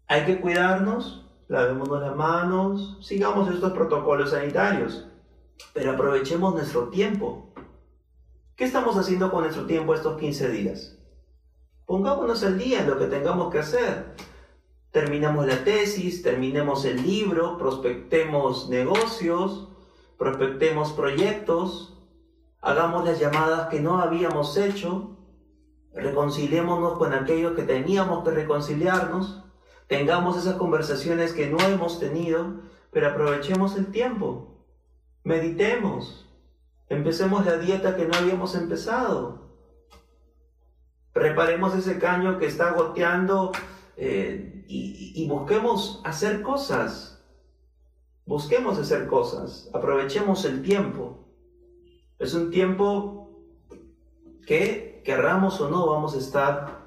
Hay 0.08 0.26
que 0.26 0.42
cuidarnos, 0.42 1.26
lavémonos 1.48 2.02
las 2.02 2.16
manos, 2.16 2.98
sigamos 3.02 3.50
estos 3.50 3.72
protocolos 3.72 4.32
sanitarios, 4.32 5.08
pero 5.74 5.92
aprovechemos 5.92 6.54
nuestro 6.54 6.90
tiempo. 6.90 7.54
¿Qué 8.56 8.66
estamos 8.66 8.98
haciendo 8.98 9.32
con 9.32 9.44
nuestro 9.44 9.66
tiempo 9.66 9.96
estos 9.96 10.20
15 10.20 10.50
días? 10.50 10.98
Pongámonos 11.86 12.44
al 12.44 12.58
día 12.58 12.82
en 12.82 12.90
lo 12.90 12.98
que 12.98 13.08
tengamos 13.08 13.52
que 13.52 13.60
hacer 13.60 14.16
terminamos 14.92 15.48
la 15.48 15.64
tesis, 15.64 16.22
terminemos 16.22 16.84
el 16.86 17.02
libro, 17.02 17.58
prospectemos 17.58 18.70
negocios, 18.70 19.70
prospectemos 20.18 20.92
proyectos, 20.92 21.98
hagamos 22.62 23.06
las 23.06 23.20
llamadas 23.20 23.70
que 23.70 23.80
no 23.80 24.00
habíamos 24.00 24.58
hecho, 24.58 25.18
reconciliémonos 25.94 26.98
con 26.98 27.14
aquellos 27.14 27.56
que 27.56 27.64
teníamos 27.64 28.24
que 28.24 28.32
reconciliarnos, 28.32 29.44
tengamos 29.88 30.38
esas 30.38 30.56
conversaciones 30.56 31.34
que 31.34 31.50
no 31.50 31.60
hemos 31.62 32.00
tenido, 32.00 32.62
pero 32.92 33.08
aprovechemos 33.08 33.78
el 33.78 33.88
tiempo, 33.88 34.58
meditemos, 35.24 36.30
empecemos 36.90 37.46
la 37.46 37.58
dieta 37.58 37.96
que 37.96 38.06
no 38.06 38.18
habíamos 38.18 38.56
empezado, 38.56 39.50
preparemos 41.14 41.76
ese 41.76 41.98
caño 41.98 42.38
que 42.38 42.48
está 42.48 42.72
goteando 42.72 43.54
eh, 43.98 44.66
y, 44.68 45.14
y 45.16 45.28
busquemos 45.28 46.02
hacer 46.04 46.42
cosas, 46.42 47.24
busquemos 48.26 48.78
hacer 48.78 49.08
cosas, 49.08 49.70
aprovechemos 49.74 50.46
el 50.46 50.62
tiempo. 50.62 51.28
Es 52.20 52.34
un 52.34 52.52
tiempo 52.52 53.32
que, 54.46 55.02
querramos 55.04 55.60
o 55.62 55.70
no, 55.70 55.88
vamos 55.88 56.16
a 56.16 56.20
estar 56.20 56.82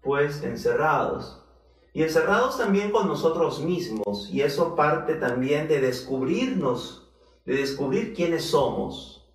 pues 0.00 0.42
encerrados. 0.42 1.44
Y 1.92 2.02
encerrados 2.02 2.56
también 2.58 2.90
con 2.90 3.08
nosotros 3.08 3.60
mismos. 3.62 4.30
Y 4.30 4.42
eso 4.42 4.76
parte 4.76 5.14
también 5.14 5.68
de 5.68 5.80
descubrirnos, 5.80 7.10
de 7.44 7.56
descubrir 7.56 8.14
quiénes 8.14 8.44
somos, 8.44 9.28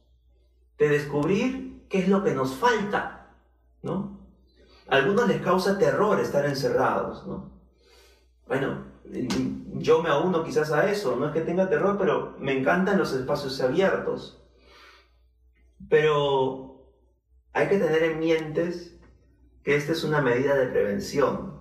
de 0.77 0.89
descubrir 0.89 1.85
qué 1.89 1.99
es 1.99 2.07
lo 2.07 2.23
que 2.23 2.33
nos 2.33 2.55
falta, 2.55 3.35
¿no? 3.81 4.24
A 4.87 4.97
algunos 4.97 5.27
les 5.27 5.41
causa 5.41 5.77
terror 5.77 6.19
estar 6.19 6.45
encerrados, 6.45 7.25
¿no? 7.25 7.51
Bueno, 8.47 8.85
yo 9.73 10.01
me 10.01 10.09
auno 10.09 10.43
quizás 10.43 10.71
a 10.71 10.89
eso, 10.89 11.15
no 11.15 11.27
es 11.27 11.33
que 11.33 11.41
tenga 11.41 11.69
terror, 11.69 11.97
pero 11.97 12.35
me 12.39 12.57
encantan 12.57 12.97
los 12.97 13.13
espacios 13.13 13.59
abiertos. 13.61 14.43
Pero 15.89 16.91
hay 17.53 17.67
que 17.67 17.77
tener 17.77 18.03
en 18.03 18.19
mente 18.19 18.71
que 19.63 19.75
esta 19.75 19.93
es 19.93 20.03
una 20.03 20.21
medida 20.21 20.55
de 20.55 20.67
prevención 20.67 21.59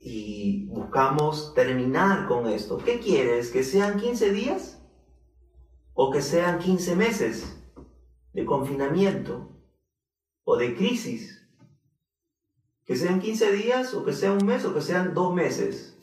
y 0.00 0.66
buscamos 0.68 1.54
terminar 1.54 2.28
con 2.28 2.46
esto. 2.46 2.78
¿Qué 2.78 3.00
quieres? 3.00 3.50
¿Que 3.50 3.64
sean 3.64 3.98
15 3.98 4.30
días? 4.32 4.80
¿O 5.94 6.10
que 6.12 6.22
sean 6.22 6.60
15 6.60 6.94
meses 6.94 7.56
de 8.32 8.44
confinamiento 8.44 9.50
o 10.44 10.56
de 10.56 10.76
crisis? 10.76 11.37
¿Que 12.88 12.96
sean 12.96 13.20
15 13.20 13.52
días 13.52 13.92
o 13.92 14.02
que 14.02 14.14
sea 14.14 14.32
un 14.32 14.46
mes 14.46 14.64
o 14.64 14.72
que 14.72 14.80
sean 14.80 15.12
dos 15.12 15.34
meses? 15.34 16.00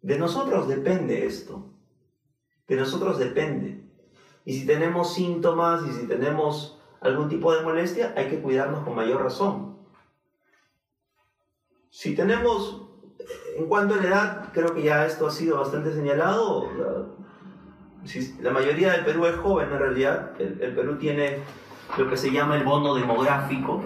De 0.00 0.18
nosotros 0.18 0.66
depende 0.66 1.26
esto. 1.26 1.74
De 2.66 2.76
nosotros 2.76 3.18
depende. 3.18 3.84
Y 4.46 4.54
si 4.54 4.66
tenemos 4.66 5.12
síntomas 5.12 5.86
y 5.86 5.92
si 5.92 6.06
tenemos 6.06 6.80
algún 7.02 7.28
tipo 7.28 7.54
de 7.54 7.62
molestia, 7.62 8.14
hay 8.16 8.30
que 8.30 8.40
cuidarnos 8.40 8.82
con 8.82 8.94
mayor 8.94 9.22
razón. 9.22 9.76
Si 11.90 12.14
tenemos 12.14 12.88
en 13.58 13.66
cuanto 13.66 13.92
a 13.92 13.98
la 13.98 14.08
edad, 14.08 14.52
creo 14.54 14.72
que 14.72 14.82
ya 14.82 15.04
esto 15.04 15.26
ha 15.26 15.30
sido 15.30 15.58
bastante 15.58 15.92
señalado. 15.92 16.66
La, 18.40 18.50
mayoría 18.50 18.92
del 18.92 19.04
Perú 19.04 19.26
es 19.26 19.36
joven 19.36 19.70
en 19.70 19.78
realidad. 19.78 20.40
El, 20.40 20.62
el, 20.62 20.74
Perú 20.74 20.96
tiene 20.96 21.40
lo 21.98 22.08
que 22.08 22.16
se 22.16 22.32
llama 22.32 22.56
el 22.56 22.64
bono 22.64 22.94
demográfico. 22.94 23.82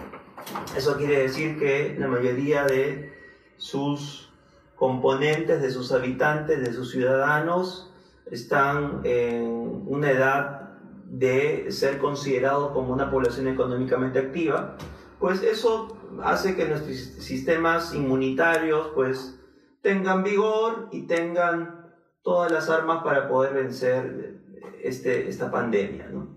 Eso 0.76 0.96
quiere 0.96 1.22
decir 1.22 1.59
que 1.59 1.96
la 1.98 2.09
mayoría 2.09 2.64
de 2.64 3.12
sus 3.57 4.33
componentes, 4.74 5.62
de 5.62 5.70
sus 5.70 5.92
habitantes, 5.92 6.61
de 6.61 6.72
sus 6.72 6.90
ciudadanos, 6.90 7.92
están 8.30 9.00
en 9.04 9.85
una 9.87 10.11
edad 10.11 10.64
de 11.07 11.70
ser 11.70 11.98
considerados 11.98 12.72
como 12.72 12.92
una 12.92 13.11
población 13.11 13.46
económicamente 13.46 14.18
activa, 14.18 14.76
pues 15.20 15.42
eso 15.42 15.96
hace 16.22 16.57
que 16.57 16.66
nuestros 16.66 16.96
sistemas 16.96 17.94
inmunitarios 17.94 18.90
pues 18.94 19.38
tengan 19.80 20.24
vigor 20.24 20.88
y 20.92 21.02
tengan 21.02 21.92
todas 22.22 22.50
las 22.50 22.68
armas 22.68 23.04
para 23.04 23.28
poder 23.28 23.54
vencer 23.54 24.40
este, 24.83 25.28
esta 25.28 25.50
pandemia. 25.50 26.09
¿no? 26.09 26.37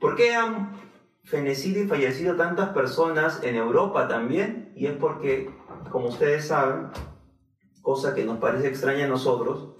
¿Por 0.00 0.16
qué 0.16 0.34
han 0.34 0.72
fenecido 1.26 1.82
y 1.82 1.86
fallecido 1.86 2.36
tantas 2.36 2.70
personas 2.70 3.40
en 3.42 3.56
Europa 3.56 4.08
también? 4.08 4.72
Y 4.74 4.86
es 4.86 4.94
porque, 4.94 5.50
como 5.90 6.08
ustedes 6.08 6.46
saben, 6.46 6.88
cosa 7.82 8.14
que 8.14 8.24
nos 8.24 8.38
parece 8.38 8.68
extraña 8.68 9.04
a 9.04 9.08
nosotros, 9.08 9.74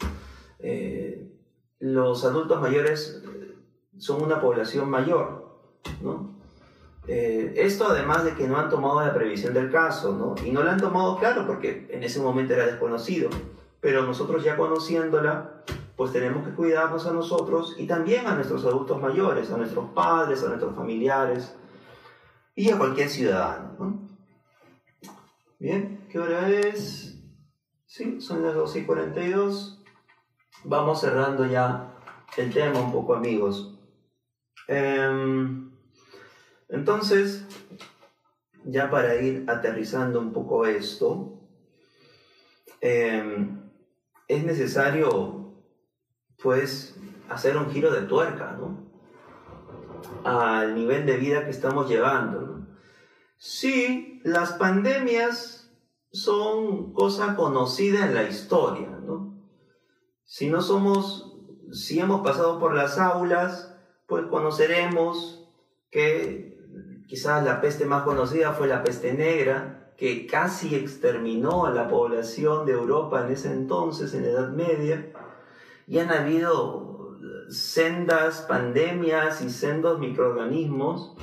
eh, 0.58 1.32
los 1.78 2.24
adultos 2.24 2.60
mayores 2.60 3.22
son 3.98 4.22
una 4.22 4.40
población 4.40 4.90
mayor, 4.90 5.58
¿no? 6.02 6.36
Eh, 7.08 7.54
esto 7.56 7.86
además 7.86 8.24
de 8.24 8.34
que 8.34 8.48
no 8.48 8.56
han 8.58 8.68
tomado 8.68 9.00
la 9.00 9.14
previsión 9.14 9.54
del 9.54 9.70
caso, 9.70 10.12
¿no? 10.12 10.34
Y 10.44 10.50
no 10.50 10.64
la 10.64 10.72
han 10.72 10.80
tomado 10.80 11.18
claro 11.18 11.46
porque 11.46 11.86
en 11.90 12.02
ese 12.02 12.20
momento 12.20 12.54
era 12.54 12.66
desconocido, 12.66 13.30
pero 13.80 14.02
nosotros 14.02 14.42
ya 14.42 14.56
conociéndola, 14.56 15.62
pues 15.96 16.12
tenemos 16.12 16.46
que 16.46 16.54
cuidarnos 16.54 17.06
a 17.06 17.12
nosotros 17.12 17.74
y 17.78 17.86
también 17.86 18.26
a 18.26 18.34
nuestros 18.34 18.64
adultos 18.64 19.00
mayores, 19.00 19.50
a 19.50 19.56
nuestros 19.56 19.90
padres, 19.90 20.42
a 20.42 20.48
nuestros 20.48 20.74
familiares 20.74 21.56
y 22.54 22.70
a 22.70 22.78
cualquier 22.78 23.08
ciudadano, 23.08 23.76
¿no? 23.78 24.08
Bien, 25.58 26.06
¿qué 26.10 26.18
hora 26.18 26.48
es? 26.50 27.18
Sí, 27.86 28.20
son 28.20 28.42
las 28.42 28.54
12 28.54 28.80
y 28.80 28.84
42. 28.84 29.82
Vamos 30.64 31.00
cerrando 31.00 31.46
ya 31.46 31.94
el 32.36 32.52
tema 32.52 32.78
un 32.78 32.92
poco, 32.92 33.14
amigos. 33.14 33.78
Eh, 34.68 35.08
entonces, 36.68 37.46
ya 38.64 38.90
para 38.90 39.14
ir 39.16 39.44
aterrizando 39.48 40.20
un 40.20 40.32
poco 40.32 40.66
esto, 40.66 41.40
em, 42.80 43.62
es 44.28 44.44
necesario, 44.44 45.45
pues, 46.42 46.96
hacer 47.28 47.56
un 47.56 47.70
giro 47.70 47.92
de 47.92 48.02
tuerca, 48.02 48.52
¿no? 48.52 48.86
Al 50.24 50.74
nivel 50.74 51.06
de 51.06 51.16
vida 51.16 51.44
que 51.44 51.50
estamos 51.50 51.88
llevando. 51.88 52.40
¿no? 52.40 52.66
Sí, 53.36 54.20
las 54.24 54.52
pandemias 54.52 55.70
son 56.12 56.92
cosa 56.92 57.36
conocida 57.36 58.06
en 58.06 58.14
la 58.14 58.22
historia, 58.24 58.88
¿no? 58.88 59.34
Si 60.24 60.48
no 60.48 60.62
somos, 60.62 61.36
si 61.72 62.00
hemos 62.00 62.22
pasado 62.22 62.58
por 62.58 62.74
las 62.74 62.98
aulas, 62.98 63.74
pues 64.06 64.26
conoceremos 64.26 65.48
que 65.90 66.56
Quizás 67.06 67.44
la 67.44 67.60
peste 67.60 67.84
más 67.84 68.02
conocida 68.02 68.52
fue 68.52 68.66
la 68.66 68.82
peste 68.82 69.12
negra, 69.12 69.92
que 69.96 70.26
casi 70.26 70.74
exterminó 70.74 71.64
a 71.64 71.70
la 71.70 71.88
población 71.88 72.66
de 72.66 72.72
Europa 72.72 73.24
en 73.24 73.32
ese 73.32 73.52
entonces, 73.52 74.12
en 74.12 74.22
la 74.22 74.30
Edad 74.30 74.48
Media. 74.50 75.12
Y 75.86 75.98
han 75.98 76.10
habido 76.10 77.18
sendas 77.48 78.42
pandemias 78.42 79.40
y 79.42 79.50
sendos 79.50 79.98
microorganismos 79.98 81.14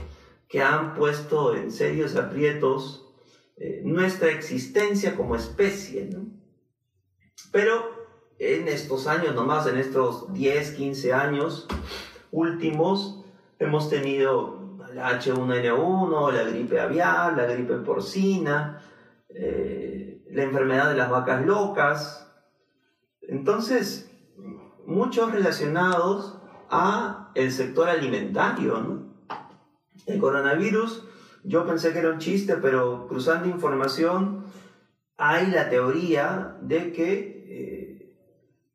que 0.47 0.61
han 0.61 0.93
puesto 0.93 1.55
en 1.55 1.71
serios 1.71 2.15
aprietos 2.15 3.03
eh, 3.57 3.81
nuestra 3.83 4.29
existencia 4.29 5.15
como 5.15 5.35
especie. 5.35 6.09
Pero 7.51 8.03
en 8.39 8.67
estos 8.67 9.07
años, 9.07 9.35
nomás 9.35 9.67
en 9.67 9.77
estos 9.77 10.31
10, 10.33 10.71
15 10.71 11.13
años 11.13 11.67
últimos, 12.31 13.23
hemos 13.59 13.89
tenido 13.89 14.77
la 14.93 15.19
H1N1, 15.19 16.31
la 16.31 16.43
gripe 16.43 16.79
aviar, 16.79 17.35
la 17.35 17.45
gripe 17.45 17.75
porcina, 17.77 18.81
eh, 19.29 20.23
la 20.29 20.43
enfermedad 20.43 20.89
de 20.89 20.97
las 20.97 21.09
vacas 21.09 21.45
locas. 21.45 22.31
Entonces, 23.21 24.12
muchos 24.85 25.31
relacionados 25.31 26.37
a 26.69 27.31
el 27.35 27.51
sector 27.51 27.89
alimentario. 27.89 29.03
El 30.05 30.19
coronavirus, 30.19 31.07
yo 31.43 31.65
pensé 31.65 31.93
que 31.93 31.99
era 31.99 32.11
un 32.11 32.19
chiste, 32.19 32.57
pero 32.57 33.07
cruzando 33.07 33.47
información, 33.47 34.45
hay 35.17 35.47
la 35.51 35.69
teoría 35.69 36.57
de 36.61 36.91
que 36.91 37.13
eh, 37.47 38.15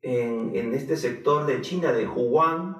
en, 0.01 0.55
en, 0.55 0.73
este 0.73 0.97
sector 0.97 1.45
de 1.45 1.61
China, 1.61 1.91
de 1.91 2.07
Wuhan, 2.07 2.77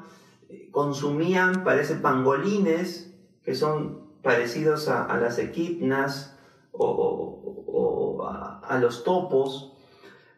consumían, 0.71 1.63
parece, 1.63 1.95
pangolines 1.95 3.13
que 3.43 3.55
son 3.55 4.09
parecidos 4.21 4.89
a, 4.89 5.17
las 5.17 5.39
equipnas 5.39 6.37
o, 6.71 8.23
a, 8.27 8.77
los 8.79 9.03
topos. 9.03 9.73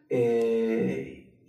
Eh, 0.08 1.01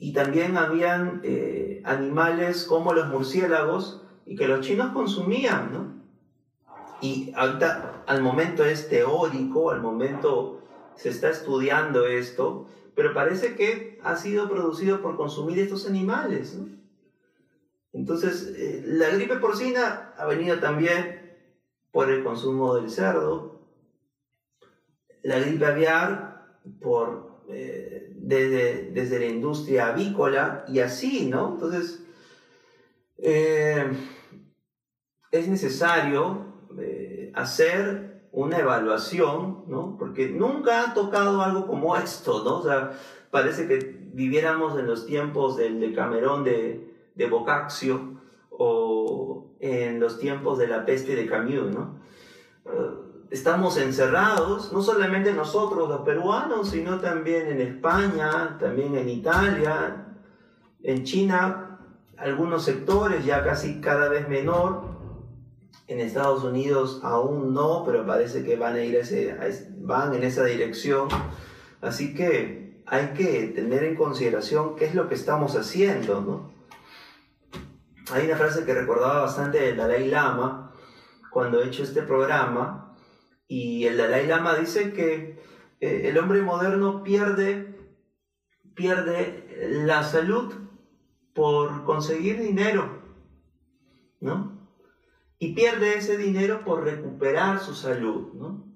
y 0.03 0.11
también 0.11 0.57
habían 0.57 1.21
eh, 1.23 1.81
animales 1.85 2.65
como 2.65 2.91
los 2.93 3.07
murciélagos 3.07 4.01
y 4.25 4.35
que 4.35 4.49
los 4.49 4.59
chinos 4.59 4.91
consumían, 4.91 5.71
¿no? 5.71 5.93
Y 6.99 7.31
ahorita 7.33 8.03
al 8.05 8.21
momento 8.21 8.65
es 8.65 8.89
teórico, 8.89 9.71
al 9.71 9.81
momento 9.81 10.61
se 10.97 11.07
está 11.07 11.29
estudiando 11.29 12.05
esto, 12.05 12.67
pero 12.95 13.13
parece 13.13 13.55
que 13.55 13.97
ha 14.03 14.17
sido 14.17 14.49
producido 14.49 15.01
por 15.01 15.15
consumir 15.15 15.57
estos 15.59 15.87
animales, 15.87 16.55
¿no? 16.55 16.67
Entonces, 17.93 18.53
eh, 18.57 18.83
la 18.85 19.07
gripe 19.07 19.37
porcina 19.37 20.13
ha 20.17 20.25
venido 20.25 20.59
también 20.59 21.33
por 21.93 22.11
el 22.11 22.25
consumo 22.25 22.75
del 22.75 22.89
cerdo. 22.89 23.61
la 25.21 25.39
gripe 25.39 25.65
aviar 25.65 26.59
por, 26.81 27.32
desde, 27.47 28.91
desde, 28.91 29.19
la 29.19 29.25
industria 29.25 29.89
avícola 29.89 30.65
y 30.67 30.79
así, 30.79 31.27
¿no? 31.27 31.53
Entonces, 31.53 32.03
eh, 33.17 33.85
es 35.31 35.47
necesario 35.47 36.45
eh, 36.79 37.31
hacer 37.35 38.27
una 38.31 38.59
evaluación, 38.59 39.65
¿no? 39.67 39.95
Porque 39.97 40.29
nunca 40.29 40.83
ha 40.83 40.93
tocado 40.93 41.41
algo 41.41 41.67
como 41.67 41.95
esto, 41.95 42.43
¿no? 42.43 42.59
O 42.59 42.63
sea, 42.63 42.91
parece 43.29 43.67
que 43.67 43.77
viviéramos 44.13 44.77
en 44.77 44.87
los 44.87 45.05
tiempos 45.05 45.57
del 45.57 45.79
Decamerón 45.79 46.43
de, 46.43 46.93
de 47.15 47.27
Boccaccio 47.27 48.19
o 48.49 49.55
en 49.59 49.99
los 49.99 50.19
tiempos 50.19 50.57
de 50.57 50.67
la 50.67 50.85
peste 50.85 51.15
de 51.15 51.25
Camus, 51.25 51.71
¿no? 51.71 51.99
Estamos 53.33 53.77
encerrados, 53.77 54.71
no 54.71 54.83
solamente 54.83 55.33
nosotros 55.33 55.89
los 55.89 56.01
peruanos, 56.01 56.69
sino 56.69 56.99
también 56.99 57.47
en 57.47 57.61
España, 57.61 58.57
también 58.59 58.95
en 58.95 59.09
Italia, 59.09 60.05
en 60.83 61.03
China, 61.03 61.79
algunos 62.15 62.63
sectores 62.63 63.25
ya 63.25 63.43
casi 63.43 63.81
cada 63.81 64.07
vez 64.07 64.29
menor, 64.29 64.93
en 65.87 65.99
Estados 65.99 66.43
Unidos 66.43 67.01
aún 67.03 67.55
no, 67.55 67.83
pero 67.83 68.05
parece 68.05 68.43
que 68.43 68.55
van 68.55 68.75
a 68.75 68.83
ir 68.83 68.95
ese, 68.95 69.35
van 69.79 70.13
en 70.13 70.23
esa 70.23 70.43
dirección. 70.45 71.09
Así 71.81 72.13
que 72.13 72.83
hay 72.85 73.07
que 73.17 73.47
tener 73.47 73.83
en 73.83 73.95
consideración 73.95 74.75
qué 74.75 74.85
es 74.85 74.93
lo 74.93 75.09
que 75.09 75.15
estamos 75.15 75.55
haciendo, 75.55 76.21
¿no? 76.21 76.53
Hay 78.13 78.27
una 78.27 78.35
frase 78.35 78.63
que 78.63 78.75
recordaba 78.75 79.21
bastante 79.21 79.59
del 79.59 79.75
Dalai 79.75 80.07
Lama 80.07 80.71
cuando 81.31 81.61
he 81.61 81.67
hecho 81.67 81.81
este 81.81 82.03
programa, 82.03 82.92
y 83.47 83.85
el 83.85 83.97
Dalai 83.97 84.27
Lama 84.27 84.55
dice 84.55 84.93
que 84.93 85.39
eh, 85.79 86.09
el 86.09 86.17
hombre 86.17 86.41
moderno 86.41 87.03
pierde, 87.03 87.75
pierde 88.73 89.83
la 89.85 90.03
salud 90.03 90.53
por 91.33 91.83
conseguir 91.83 92.39
dinero, 92.39 93.01
¿no? 94.21 94.53
Y 95.39 95.53
pierde 95.53 95.97
ese 95.97 96.17
dinero 96.17 96.63
por 96.63 96.83
recuperar 96.83 97.59
su 97.59 97.73
salud, 97.73 98.33
¿no? 98.33 98.73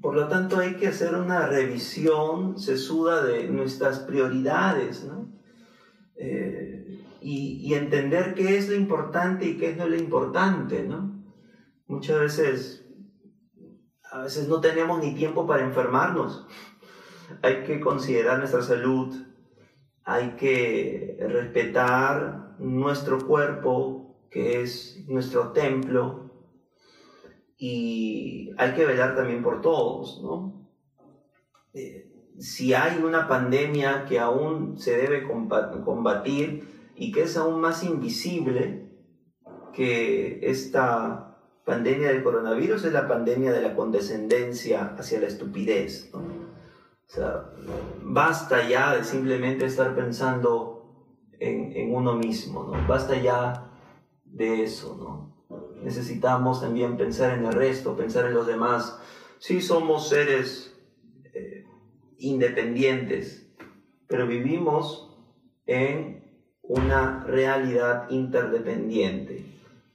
Por 0.00 0.16
lo 0.16 0.26
tanto, 0.26 0.58
hay 0.58 0.74
que 0.74 0.88
hacer 0.88 1.14
una 1.14 1.46
revisión 1.46 2.58
sesuda 2.58 3.22
de 3.22 3.46
nuestras 3.48 4.00
prioridades, 4.00 5.04
¿no? 5.04 5.30
Eh, 6.16 7.04
y, 7.20 7.60
y, 7.62 7.74
entender 7.74 8.34
qué 8.34 8.58
es 8.58 8.68
lo 8.68 8.74
importante 8.74 9.46
y 9.46 9.56
qué 9.56 9.70
es 9.70 9.76
no 9.76 9.86
lo 9.86 9.96
importante, 9.96 10.82
¿no? 10.82 11.22
Muchas 11.86 12.18
veces 12.18 12.81
a 14.12 14.22
veces 14.22 14.46
no 14.46 14.60
tenemos 14.60 15.02
ni 15.02 15.14
tiempo 15.14 15.46
para 15.46 15.64
enfermarnos. 15.64 16.46
Hay 17.40 17.64
que 17.64 17.80
considerar 17.80 18.38
nuestra 18.38 18.62
salud, 18.62 19.14
hay 20.04 20.36
que 20.36 21.16
respetar 21.18 22.56
nuestro 22.58 23.26
cuerpo, 23.26 24.26
que 24.30 24.60
es 24.60 25.04
nuestro 25.08 25.52
templo, 25.52 26.30
y 27.56 28.50
hay 28.58 28.74
que 28.74 28.84
velar 28.84 29.16
también 29.16 29.42
por 29.42 29.62
todos, 29.62 30.20
¿no? 30.22 30.68
Eh, 31.72 32.10
si 32.38 32.74
hay 32.74 33.02
una 33.02 33.28
pandemia 33.28 34.04
que 34.04 34.18
aún 34.18 34.76
se 34.78 34.96
debe 34.96 35.26
combatir 35.26 36.92
y 36.96 37.12
que 37.12 37.22
es 37.22 37.36
aún 37.36 37.60
más 37.60 37.82
invisible 37.82 38.90
que 39.72 40.40
esta 40.42 41.31
pandemia 41.64 42.08
del 42.08 42.22
coronavirus 42.22 42.84
es 42.84 42.92
la 42.92 43.06
pandemia 43.06 43.52
de 43.52 43.62
la 43.62 43.74
condescendencia 43.74 44.94
hacia 44.98 45.20
la 45.20 45.26
estupidez. 45.26 46.10
basta 48.02 48.68
ya 48.68 48.96
de 48.96 49.04
simplemente 49.04 49.66
estar 49.66 49.94
pensando 49.94 50.82
en, 51.38 51.72
en, 51.76 51.94
uno 51.94 52.14
mismo. 52.14 52.72
Basta 52.88 53.20
ya 53.20 53.70
de 54.24 54.64
eso. 54.64 55.32
Necesitamos 55.82 56.60
también 56.60 56.96
pensar 56.96 57.36
en 57.38 57.44
el 57.44 57.52
resto, 57.52 57.96
pensar 57.96 58.26
en 58.26 58.34
los 58.34 58.46
demás. 58.46 58.98
Sí 59.38 59.60
somos 59.60 60.08
seres 60.08 60.72
eh, 61.34 61.64
independientes, 62.18 63.52
pero 64.06 64.26
vivimos 64.26 65.12
en 65.66 66.22
una 66.62 67.24
realidad 67.24 68.08
interdependiente. 68.10 69.44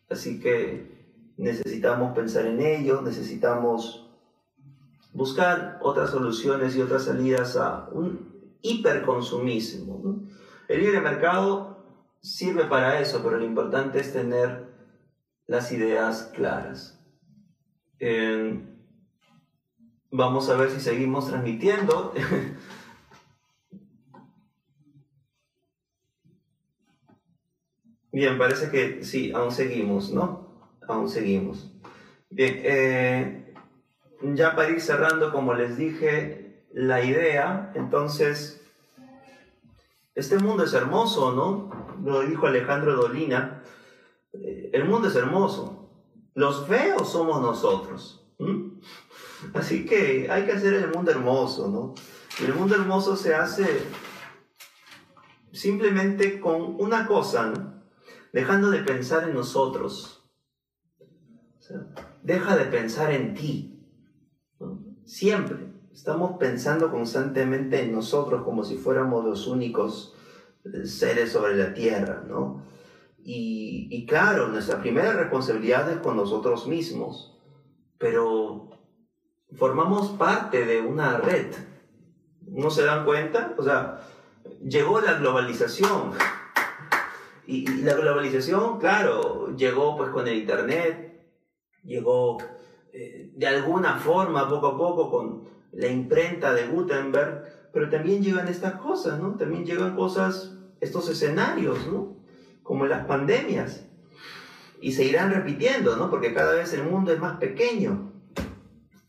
Así 0.09 0.39
que 0.39 0.96
necesitamos 1.37 2.15
pensar 2.15 2.45
en 2.47 2.59
ello, 2.59 3.01
necesitamos 3.01 4.07
buscar 5.13 5.79
otras 5.81 6.09
soluciones 6.09 6.75
y 6.75 6.81
otras 6.81 7.05
salidas 7.05 7.55
a 7.55 7.87
un 7.91 8.51
hiperconsumismo. 8.61 10.27
El 10.67 10.81
libre 10.81 10.99
mercado 10.99 11.77
sirve 12.21 12.65
para 12.65 12.99
eso, 12.99 13.21
pero 13.23 13.37
lo 13.37 13.45
importante 13.45 13.99
es 13.99 14.11
tener 14.11 14.67
las 15.45 15.71
ideas 15.71 16.31
claras. 16.35 16.99
vamos 20.11 20.49
a 20.49 20.55
ver 20.55 20.71
si 20.71 20.79
seguimos 20.79 21.27
transmitiendo. 21.29 22.13
Bien, 28.11 28.37
parece 28.37 28.71
que 28.71 29.03
sí, 29.03 29.31
aún 29.31 29.51
seguimos, 29.51 30.11
¿no? 30.11 30.46
Aún 30.87 31.09
seguimos. 31.09 31.71
Bien, 32.29 32.61
eh, 32.63 33.55
ya 34.21 34.55
para 34.55 34.69
ir 34.69 34.81
cerrando, 34.81 35.31
como 35.31 35.53
les 35.53 35.77
dije, 35.77 36.65
la 36.73 37.03
idea, 37.03 37.71
entonces, 37.75 38.65
este 40.15 40.37
mundo 40.39 40.63
es 40.63 40.73
hermoso, 40.73 41.31
¿no? 41.31 41.95
Lo 42.03 42.21
dijo 42.21 42.47
Alejandro 42.47 42.95
Dolina, 42.95 43.63
eh, 44.33 44.71
el 44.73 44.85
mundo 44.85 45.07
es 45.07 45.15
hermoso, 45.15 45.89
los 46.33 46.67
feos 46.67 47.11
somos 47.11 47.41
nosotros. 47.41 48.23
Así 49.53 49.85
que 49.85 50.27
hay 50.29 50.45
que 50.45 50.51
hacer 50.51 50.73
el 50.73 50.89
mundo 50.89 51.11
hermoso, 51.11 51.67
¿no? 51.67 51.95
el 52.45 52.53
mundo 52.53 52.75
hermoso 52.75 53.15
se 53.15 53.33
hace 53.33 53.65
simplemente 55.51 56.39
con 56.39 56.79
una 56.79 57.07
cosa, 57.07 57.81
dejando 58.31 58.69
de 58.69 58.79
pensar 58.83 59.23
en 59.23 59.33
nosotros, 59.33 60.16
deja 62.23 62.55
de 62.57 62.65
pensar 62.65 63.11
en 63.11 63.33
ti. 63.33 63.83
Siempre 65.05 65.57
estamos 65.93 66.37
pensando 66.37 66.91
constantemente 66.91 67.81
en 67.81 67.91
nosotros 67.91 68.43
como 68.43 68.63
si 68.63 68.77
fuéramos 68.77 69.25
los 69.25 69.47
únicos 69.47 70.13
eh, 70.65 70.85
seres 70.85 71.31
sobre 71.31 71.55
la 71.55 71.73
tierra, 71.73 72.23
¿no? 72.27 72.63
Y, 73.23 73.87
y 73.89 74.05
claro, 74.05 74.47
nuestra 74.47 74.79
primera 74.79 75.13
responsabilidad 75.13 75.91
es 75.91 75.97
con 75.97 76.15
nosotros 76.15 76.67
mismos, 76.67 77.37
pero 77.97 78.69
formamos 79.55 80.09
parte 80.11 80.65
de 80.65 80.81
una 80.81 81.17
red. 81.17 81.53
¿No 82.41 82.69
se 82.69 82.85
dan 82.85 83.03
cuenta? 83.03 83.55
O 83.57 83.63
sea, 83.63 84.01
llegó 84.63 85.01
la 85.01 85.15
globalización. 85.15 86.11
Y, 87.45 87.69
y 87.69 87.81
la 87.81 87.95
globalización, 87.95 88.79
claro, 88.79 89.55
llegó 89.55 89.97
pues 89.97 90.09
con 90.11 90.27
el 90.27 90.35
Internet, 90.35 91.06
llegó 91.87 92.37
eh, 92.93 93.31
de 93.33 93.47
alguna 93.47 93.95
forma, 93.95 94.47
poco 94.47 94.67
a 94.67 94.77
poco, 94.77 95.09
con 95.09 95.43
la 95.71 95.87
imprenta 95.87 96.53
de 96.53 96.67
Gutenberg, 96.67 97.69
pero 97.73 97.89
también 97.89 98.21
llegan 98.21 98.47
estas 98.47 98.73
cosas, 98.75 99.19
¿no? 99.19 99.35
También 99.35 99.65
llegan 99.65 99.95
cosas, 99.95 100.55
estos 100.79 101.09
escenarios, 101.09 101.87
¿no? 101.87 102.15
Como 102.63 102.85
las 102.85 103.05
pandemias. 103.05 103.85
Y 104.81 104.91
se 104.91 105.05
irán 105.05 105.31
repitiendo, 105.31 105.95
¿no? 105.95 106.09
Porque 106.09 106.33
cada 106.33 106.53
vez 106.53 106.73
el 106.73 106.83
mundo 106.83 107.11
es 107.11 107.19
más 107.19 107.37
pequeño. 107.37 108.11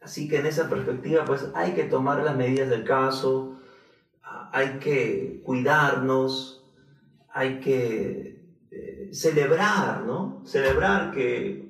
Así 0.01 0.29
que 0.29 0.39
en 0.39 0.47
esa 0.47 0.69
perspectiva, 0.69 1.25
pues 1.25 1.49
hay 1.55 1.73
que 1.73 1.85
tomar 1.85 2.23
las 2.23 2.37
medidas 2.37 2.71
del 2.71 2.85
caso, 2.85 3.59
hay 4.53 4.79
que 4.79 5.43
cuidarnos, 5.45 6.65
hay 7.33 7.61
que 7.61 8.43
eh, 8.71 9.11
celebrar, 9.13 10.05
¿no? 10.05 10.43
Celebrar 10.45 11.11
que 11.11 11.68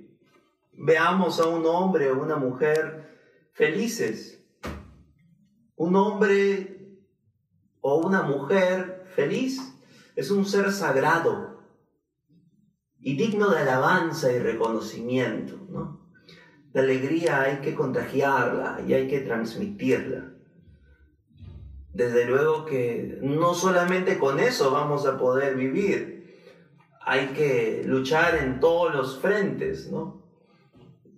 veamos 0.79 1.41
a 1.41 1.49
un 1.49 1.67
hombre 1.67 2.11
o 2.11 2.23
una 2.23 2.37
mujer 2.37 3.19
felices. 3.53 4.45
Un 5.77 5.97
hombre 5.97 6.99
o 7.81 7.97
una 7.97 8.23
mujer 8.23 9.05
feliz 9.15 9.61
es 10.17 10.31
un 10.31 10.45
ser 10.45 10.73
sagrado 10.73 11.63
y 13.01 13.17
digno 13.17 13.51
de 13.51 13.61
alabanza 13.61 14.33
y 14.33 14.39
reconocimiento. 14.39 15.57
¿no? 15.69 16.09
La 16.73 16.83
alegría 16.83 17.43
hay 17.43 17.59
que 17.59 17.75
contagiarla 17.75 18.81
y 18.87 18.95
hay 18.95 19.09
que 19.09 19.21
transmitirla. 19.21 20.33
Desde 21.93 22.27
luego 22.27 22.65
que 22.65 23.19
no 23.23 23.55
solamente 23.55 24.19
con 24.19 24.39
eso 24.39 24.71
vamos 24.71 25.07
a 25.07 25.19
poder 25.19 25.57
vivir, 25.57 26.19
hay 27.01 27.29
que 27.29 27.83
luchar 27.85 28.37
en 28.37 28.61
todos 28.61 28.95
los 28.95 29.19
frentes, 29.19 29.91
¿no? 29.91 30.28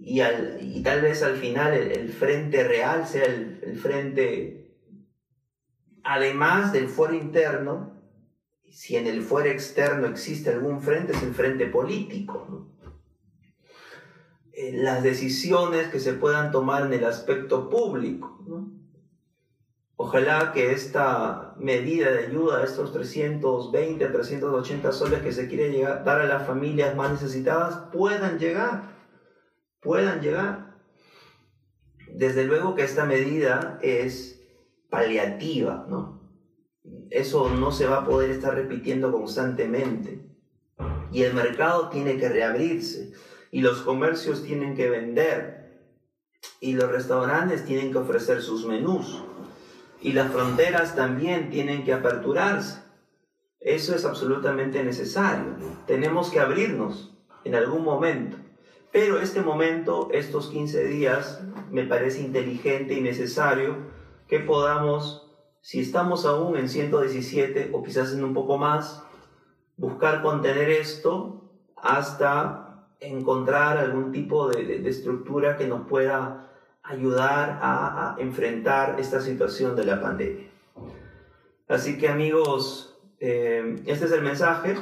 Y, 0.03 0.22
y 0.22 0.82
tal 0.82 1.03
vez 1.03 1.22
al 1.22 1.36
final 1.36 1.74
el, 1.74 2.09
frente 2.09 2.64
real 2.64 3.07
sea 3.07 3.24
el, 3.24 3.61
el, 3.62 3.76
frente, 3.78 4.74
además 6.03 6.72
del 6.72 6.88
fuero 6.88 7.14
interno, 7.14 8.01
si 8.70 8.96
en 8.96 9.07
el 9.07 9.20
fuero 9.20 9.51
externo 9.51 10.07
existe 10.07 10.51
algún 10.51 10.80
frente, 10.80 11.12
es 11.12 11.22
el 11.22 11.34
frente 11.34 11.66
político. 11.66 12.66
Eh, 14.53 14.72
las 14.72 15.03
decisiones 15.03 15.88
que 15.88 16.01
se 16.01 16.14
puedan 16.14 16.51
tomar 16.51 16.86
en 16.86 16.94
el 16.94 17.05
aspecto 17.05 17.68
público. 17.68 18.38
Ojalá 19.96 20.53
que 20.53 20.72
esta 20.72 21.55
medida 21.59 22.11
de 22.11 22.28
ayuda, 22.28 22.64
estos 22.64 22.90
320 22.94 24.03
a 24.03 24.12
380 24.12 24.92
soles 24.92 25.20
que 25.20 25.32
se 25.32 25.46
quiere 25.46 25.70
llegar, 25.70 26.05
dar 26.05 26.22
a 26.22 26.26
las 26.26 26.46
familias 26.46 26.96
más 26.96 27.12
necesitadas, 27.12 27.90
puedan 27.92 28.38
llegar 28.38 28.99
puedan 29.80 30.20
llegar. 30.20 30.76
Desde 32.12 32.44
luego 32.44 32.74
que 32.74 32.84
esta 32.84 33.04
medida 33.04 33.78
es 33.82 34.40
paliativa, 34.90 35.86
¿no? 35.88 36.20
Eso 37.10 37.50
no 37.50 37.72
se 37.72 37.86
va 37.86 37.98
a 37.98 38.04
poder 38.04 38.30
estar 38.30 38.54
repitiendo 38.54 39.12
constantemente. 39.12 40.26
Y 41.12 41.22
el 41.22 41.34
mercado 41.34 41.88
tiene 41.88 42.16
que 42.18 42.28
reabrirse, 42.28 43.12
y 43.50 43.60
los 43.60 43.82
comercios 43.82 44.42
tienen 44.42 44.74
que 44.76 44.88
vender, 44.88 45.80
y 46.60 46.74
los 46.74 46.90
restaurantes 46.90 47.64
tienen 47.64 47.92
que 47.92 47.98
ofrecer 47.98 48.42
sus 48.42 48.66
menús, 48.66 49.22
y 50.00 50.12
las 50.12 50.32
fronteras 50.32 50.94
también 50.94 51.50
tienen 51.50 51.84
que 51.84 51.92
aperturarse. 51.92 52.80
Eso 53.60 53.94
es 53.94 54.04
absolutamente 54.04 54.82
necesario. 54.82 55.56
Tenemos 55.86 56.30
que 56.30 56.40
abrirnos 56.40 57.14
en 57.44 57.54
algún 57.54 57.84
momento. 57.84 58.36
Pero 58.93 59.20
este 59.20 59.41
momento, 59.41 60.09
estos 60.12 60.49
15 60.49 60.84
días, 60.84 61.43
me 61.70 61.84
parece 61.84 62.20
inteligente 62.20 62.95
y 62.95 63.01
necesario 63.01 63.76
que 64.26 64.41
podamos, 64.41 65.30
si 65.61 65.80
estamos 65.80 66.26
aún 66.26 66.57
en 66.57 66.68
117 66.68 67.70
o 67.72 67.82
quizás 67.82 68.12
en 68.12 68.24
un 68.24 68.34
poco 68.34 68.59
más, 68.59 69.05
buscar 69.76 70.22
contener 70.22 70.70
esto 70.70 71.51
hasta 71.76 72.88
encontrar 73.01 73.78
algún 73.78 74.12
tipo 74.12 74.49
de, 74.49 74.88
estructura 74.88 75.57
que 75.57 75.66
nos 75.66 75.86
pueda 75.86 76.51
ayudar 76.82 77.61
a, 77.62 78.16
enfrentar 78.18 78.99
esta 78.99 79.20
situación 79.20 79.76
de 79.76 79.84
la 79.84 80.01
pandemia. 80.01 80.51
Así 81.68 81.97
que 81.97 82.09
amigos, 82.09 82.99
eh, 83.20 83.76
este 83.86 84.07
es 84.07 84.12
el 84.12 84.22
mensaje. 84.22 84.74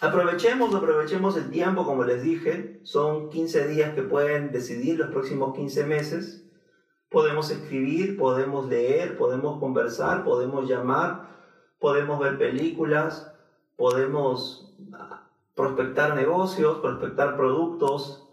Aprovechemos, 0.00 0.74
aprovechemos 0.74 1.36
el 1.36 1.50
tiempo, 1.50 1.84
como 1.84 2.04
les 2.04 2.22
dije, 2.22 2.80
son 2.84 3.28
15 3.28 3.68
días 3.68 3.94
que 3.94 4.02
pueden 4.02 4.50
decidir 4.50 4.98
los 4.98 5.10
próximos 5.10 5.54
15 5.54 5.84
meses. 5.84 6.44
Podemos 7.10 7.50
escribir, 7.50 8.16
podemos 8.16 8.68
leer, 8.68 9.18
podemos 9.18 9.58
conversar, 9.58 10.24
podemos 10.24 10.68
llamar, 10.68 11.28
podemos 11.78 12.18
ver 12.18 12.38
películas, 12.38 13.30
podemos 13.76 14.74
ah, 14.94 15.28
prospectar 15.54 16.14
negocios, 16.14 16.78
prospectar 16.78 17.36
productos, 17.36 18.26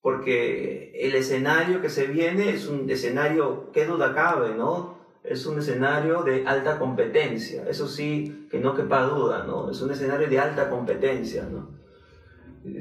porque 0.00 0.92
el 0.94 1.14
escenario 1.14 1.80
que 1.80 1.90
se 1.90 2.06
viene 2.06 2.50
es 2.50 2.66
un 2.66 2.90
escenario, 2.90 3.70
qué 3.72 3.86
duda 3.86 4.14
cabe, 4.14 4.54
¿no? 4.54 4.93
Es 5.24 5.46
un 5.46 5.58
escenario 5.58 6.22
de 6.22 6.46
alta 6.46 6.78
competencia, 6.78 7.64
eso 7.66 7.88
sí, 7.88 8.46
que 8.50 8.60
no 8.60 8.74
quepa 8.74 9.04
duda, 9.04 9.44
¿no? 9.44 9.70
Es 9.70 9.80
un 9.80 9.90
escenario 9.90 10.28
de 10.28 10.38
alta 10.38 10.68
competencia, 10.68 11.48
¿no? 11.50 11.70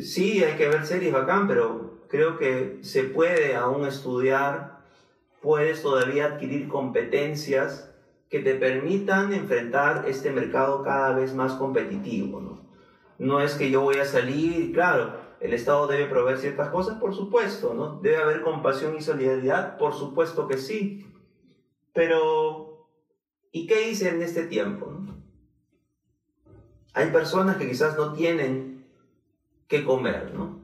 Sí, 0.01 0.43
hay 0.43 0.57
que 0.57 0.67
ver 0.67 0.85
series 0.85 1.13
bacán, 1.13 1.47
pero 1.47 2.03
creo 2.09 2.37
que 2.37 2.79
se 2.81 3.03
puede 3.05 3.55
aún 3.55 3.87
estudiar, 3.87 4.79
puedes 5.41 5.81
todavía 5.81 6.25
adquirir 6.25 6.67
competencias 6.67 7.89
que 8.29 8.39
te 8.39 8.55
permitan 8.55 9.31
enfrentar 9.31 10.05
este 10.07 10.29
mercado 10.29 10.83
cada 10.83 11.15
vez 11.15 11.33
más 11.33 11.53
competitivo, 11.53 12.41
¿no? 12.41 12.61
No 13.19 13.39
es 13.39 13.53
que 13.53 13.71
yo 13.71 13.81
voy 13.81 13.99
a 13.99 14.05
salir, 14.05 14.73
claro, 14.73 15.13
el 15.39 15.53
Estado 15.53 15.87
debe 15.87 16.07
proveer 16.07 16.37
ciertas 16.37 16.69
cosas, 16.69 16.97
por 16.97 17.13
supuesto, 17.13 17.73
¿no? 17.73 17.99
Debe 18.01 18.17
haber 18.17 18.41
compasión 18.41 18.95
y 18.97 19.01
solidaridad, 19.01 19.77
por 19.77 19.93
supuesto 19.93 20.47
que 20.47 20.57
sí, 20.57 21.05
pero, 21.93 22.89
¿y 23.51 23.67
qué 23.67 23.89
hice 23.89 24.09
en 24.09 24.21
este 24.21 24.47
tiempo? 24.47 24.97
Hay 26.93 27.11
personas 27.11 27.57
que 27.57 27.69
quizás 27.69 27.95
no 27.97 28.13
tienen 28.13 28.85
qué 29.67 29.83
comer, 29.83 30.33
¿no? 30.33 30.61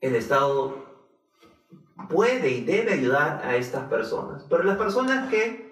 El 0.00 0.14
Estado 0.14 0.82
puede 2.08 2.50
y 2.50 2.64
debe 2.64 2.94
ayudar 2.94 3.42
a 3.44 3.56
estas 3.56 3.88
personas, 3.88 4.44
pero 4.48 4.64
las 4.64 4.76
personas 4.76 5.28
que, 5.30 5.70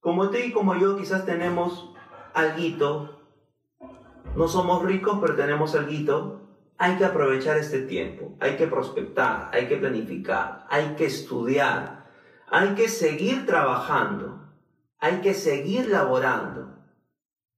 como 0.00 0.30
tú 0.30 0.36
y 0.38 0.52
como 0.52 0.76
yo, 0.76 0.96
quizás 0.96 1.24
tenemos 1.24 1.94
alguito, 2.34 3.20
no 4.36 4.48
somos 4.48 4.84
ricos, 4.84 5.18
pero 5.20 5.36
tenemos 5.36 5.74
alguito, 5.74 6.40
hay 6.78 6.96
que 6.96 7.04
aprovechar 7.04 7.58
este 7.58 7.82
tiempo, 7.82 8.36
hay 8.40 8.56
que 8.56 8.66
prospectar, 8.66 9.50
hay 9.52 9.68
que 9.68 9.76
planificar, 9.76 10.66
hay 10.68 10.94
que 10.96 11.06
estudiar, 11.06 12.01
hay 12.52 12.74
que 12.74 12.88
seguir 12.88 13.46
trabajando, 13.46 14.38
hay 14.98 15.22
que 15.22 15.32
seguir 15.32 15.88
laborando 15.88 16.76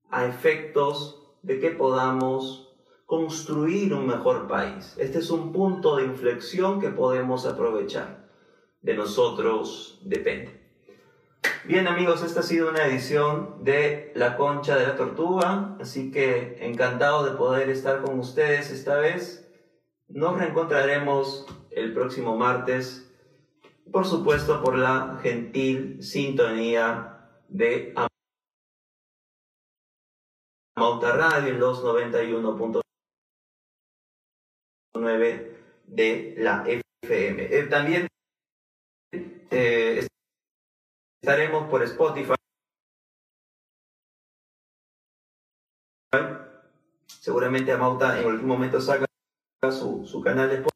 a 0.09 0.25
efectos 0.27 1.37
de 1.43 1.59
que 1.59 1.71
podamos 1.71 2.73
construir 3.05 3.93
un 3.93 4.07
mejor 4.07 4.47
país. 4.47 4.95
Este 4.97 5.19
es 5.19 5.31
un 5.31 5.53
punto 5.53 5.97
de 5.97 6.05
inflexión 6.05 6.81
que 6.81 6.91
podemos 6.91 7.45
aprovechar. 7.45 8.29
De 8.83 8.95
nosotros 8.95 10.01
depende. 10.05 10.63
Bien 11.65 11.89
amigos, 11.89 12.23
esta 12.23 12.41
ha 12.41 12.45
sido 12.45 12.71
una 12.71 12.87
edición 12.87 13.65
de 13.65 14.13
La 14.15 14.37
Concha 14.37 14.77
de 14.77 14.87
la 14.87 14.95
Tortuga, 14.95 15.77
así 15.81 16.13
que 16.13 16.59
encantado 16.61 17.25
de 17.25 17.33
poder 17.33 17.69
estar 17.69 18.01
con 18.01 18.21
ustedes 18.21 18.71
esta 18.71 18.95
vez. 18.99 19.53
Nos 20.07 20.39
reencontraremos 20.39 21.47
el 21.73 21.93
próximo 21.93 22.37
martes 22.37 23.04
por 23.91 24.07
supuesto 24.07 24.63
por 24.63 24.77
la 24.79 25.19
gentil 25.23 26.03
sintonía 26.03 27.43
de 27.49 27.95
Amauta 30.77 31.17
Radio 31.17 31.55
en 31.55 31.61
los 31.61 31.83
91.9 31.85 32.83
de 35.87 36.35
la 36.39 36.65
FM. 36.67 37.57
Eh, 37.57 37.67
también 37.69 38.09
eh, 39.51 40.07
estaremos 41.23 41.69
por 41.71 41.83
Spotify. 41.83 42.35
Seguramente 47.07 47.73
Amauta 47.73 48.21
en 48.21 48.29
algún 48.29 48.47
momento 48.47 48.81
saca 48.81 49.07
su, 49.71 50.05
su 50.07 50.21
canal 50.21 50.49
de 50.49 50.57
Spotify. 50.57 50.74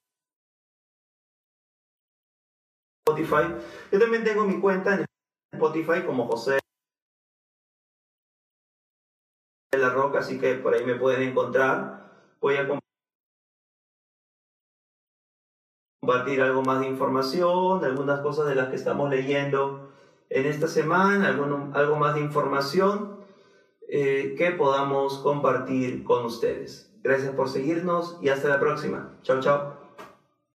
Spotify. 3.23 3.55
Yo 3.93 3.99
también 3.99 4.25
tengo 4.25 4.45
mi 4.45 4.61
cuenta 4.61 4.95
en 4.95 5.05
Spotify 5.53 6.03
como 6.05 6.27
José 6.27 6.59
de 9.73 9.79
la 9.79 9.91
Roca, 9.91 10.21
así 10.21 10.39
que 10.39 10.55
por 10.55 10.75
ahí 10.75 10.85
me 10.85 10.95
pueden 10.95 11.23
encontrar. 11.23 12.11
Voy 12.41 12.57
a 12.57 12.69
compartir 16.01 16.41
algo 16.41 16.63
más 16.63 16.81
de 16.81 16.87
información, 16.87 17.85
algunas 17.85 18.21
cosas 18.21 18.47
de 18.49 18.55
las 18.55 18.69
que 18.69 18.77
estamos 18.77 19.11
leyendo 19.11 19.93
en 20.31 20.47
esta 20.47 20.69
semana, 20.69 21.29
algo 21.29 21.97
más 21.97 22.15
de 22.15 22.21
información 22.21 23.19
eh, 23.89 24.35
que 24.37 24.51
podamos 24.53 25.19
compartir 25.19 26.05
con 26.05 26.27
ustedes. 26.27 26.93
Gracias 27.03 27.35
por 27.35 27.49
seguirnos 27.49 28.19
y 28.21 28.29
hasta 28.29 28.49
la 28.49 28.61
próxima. 28.61 29.19
Chao, 29.23 29.41
chao. 29.41 29.78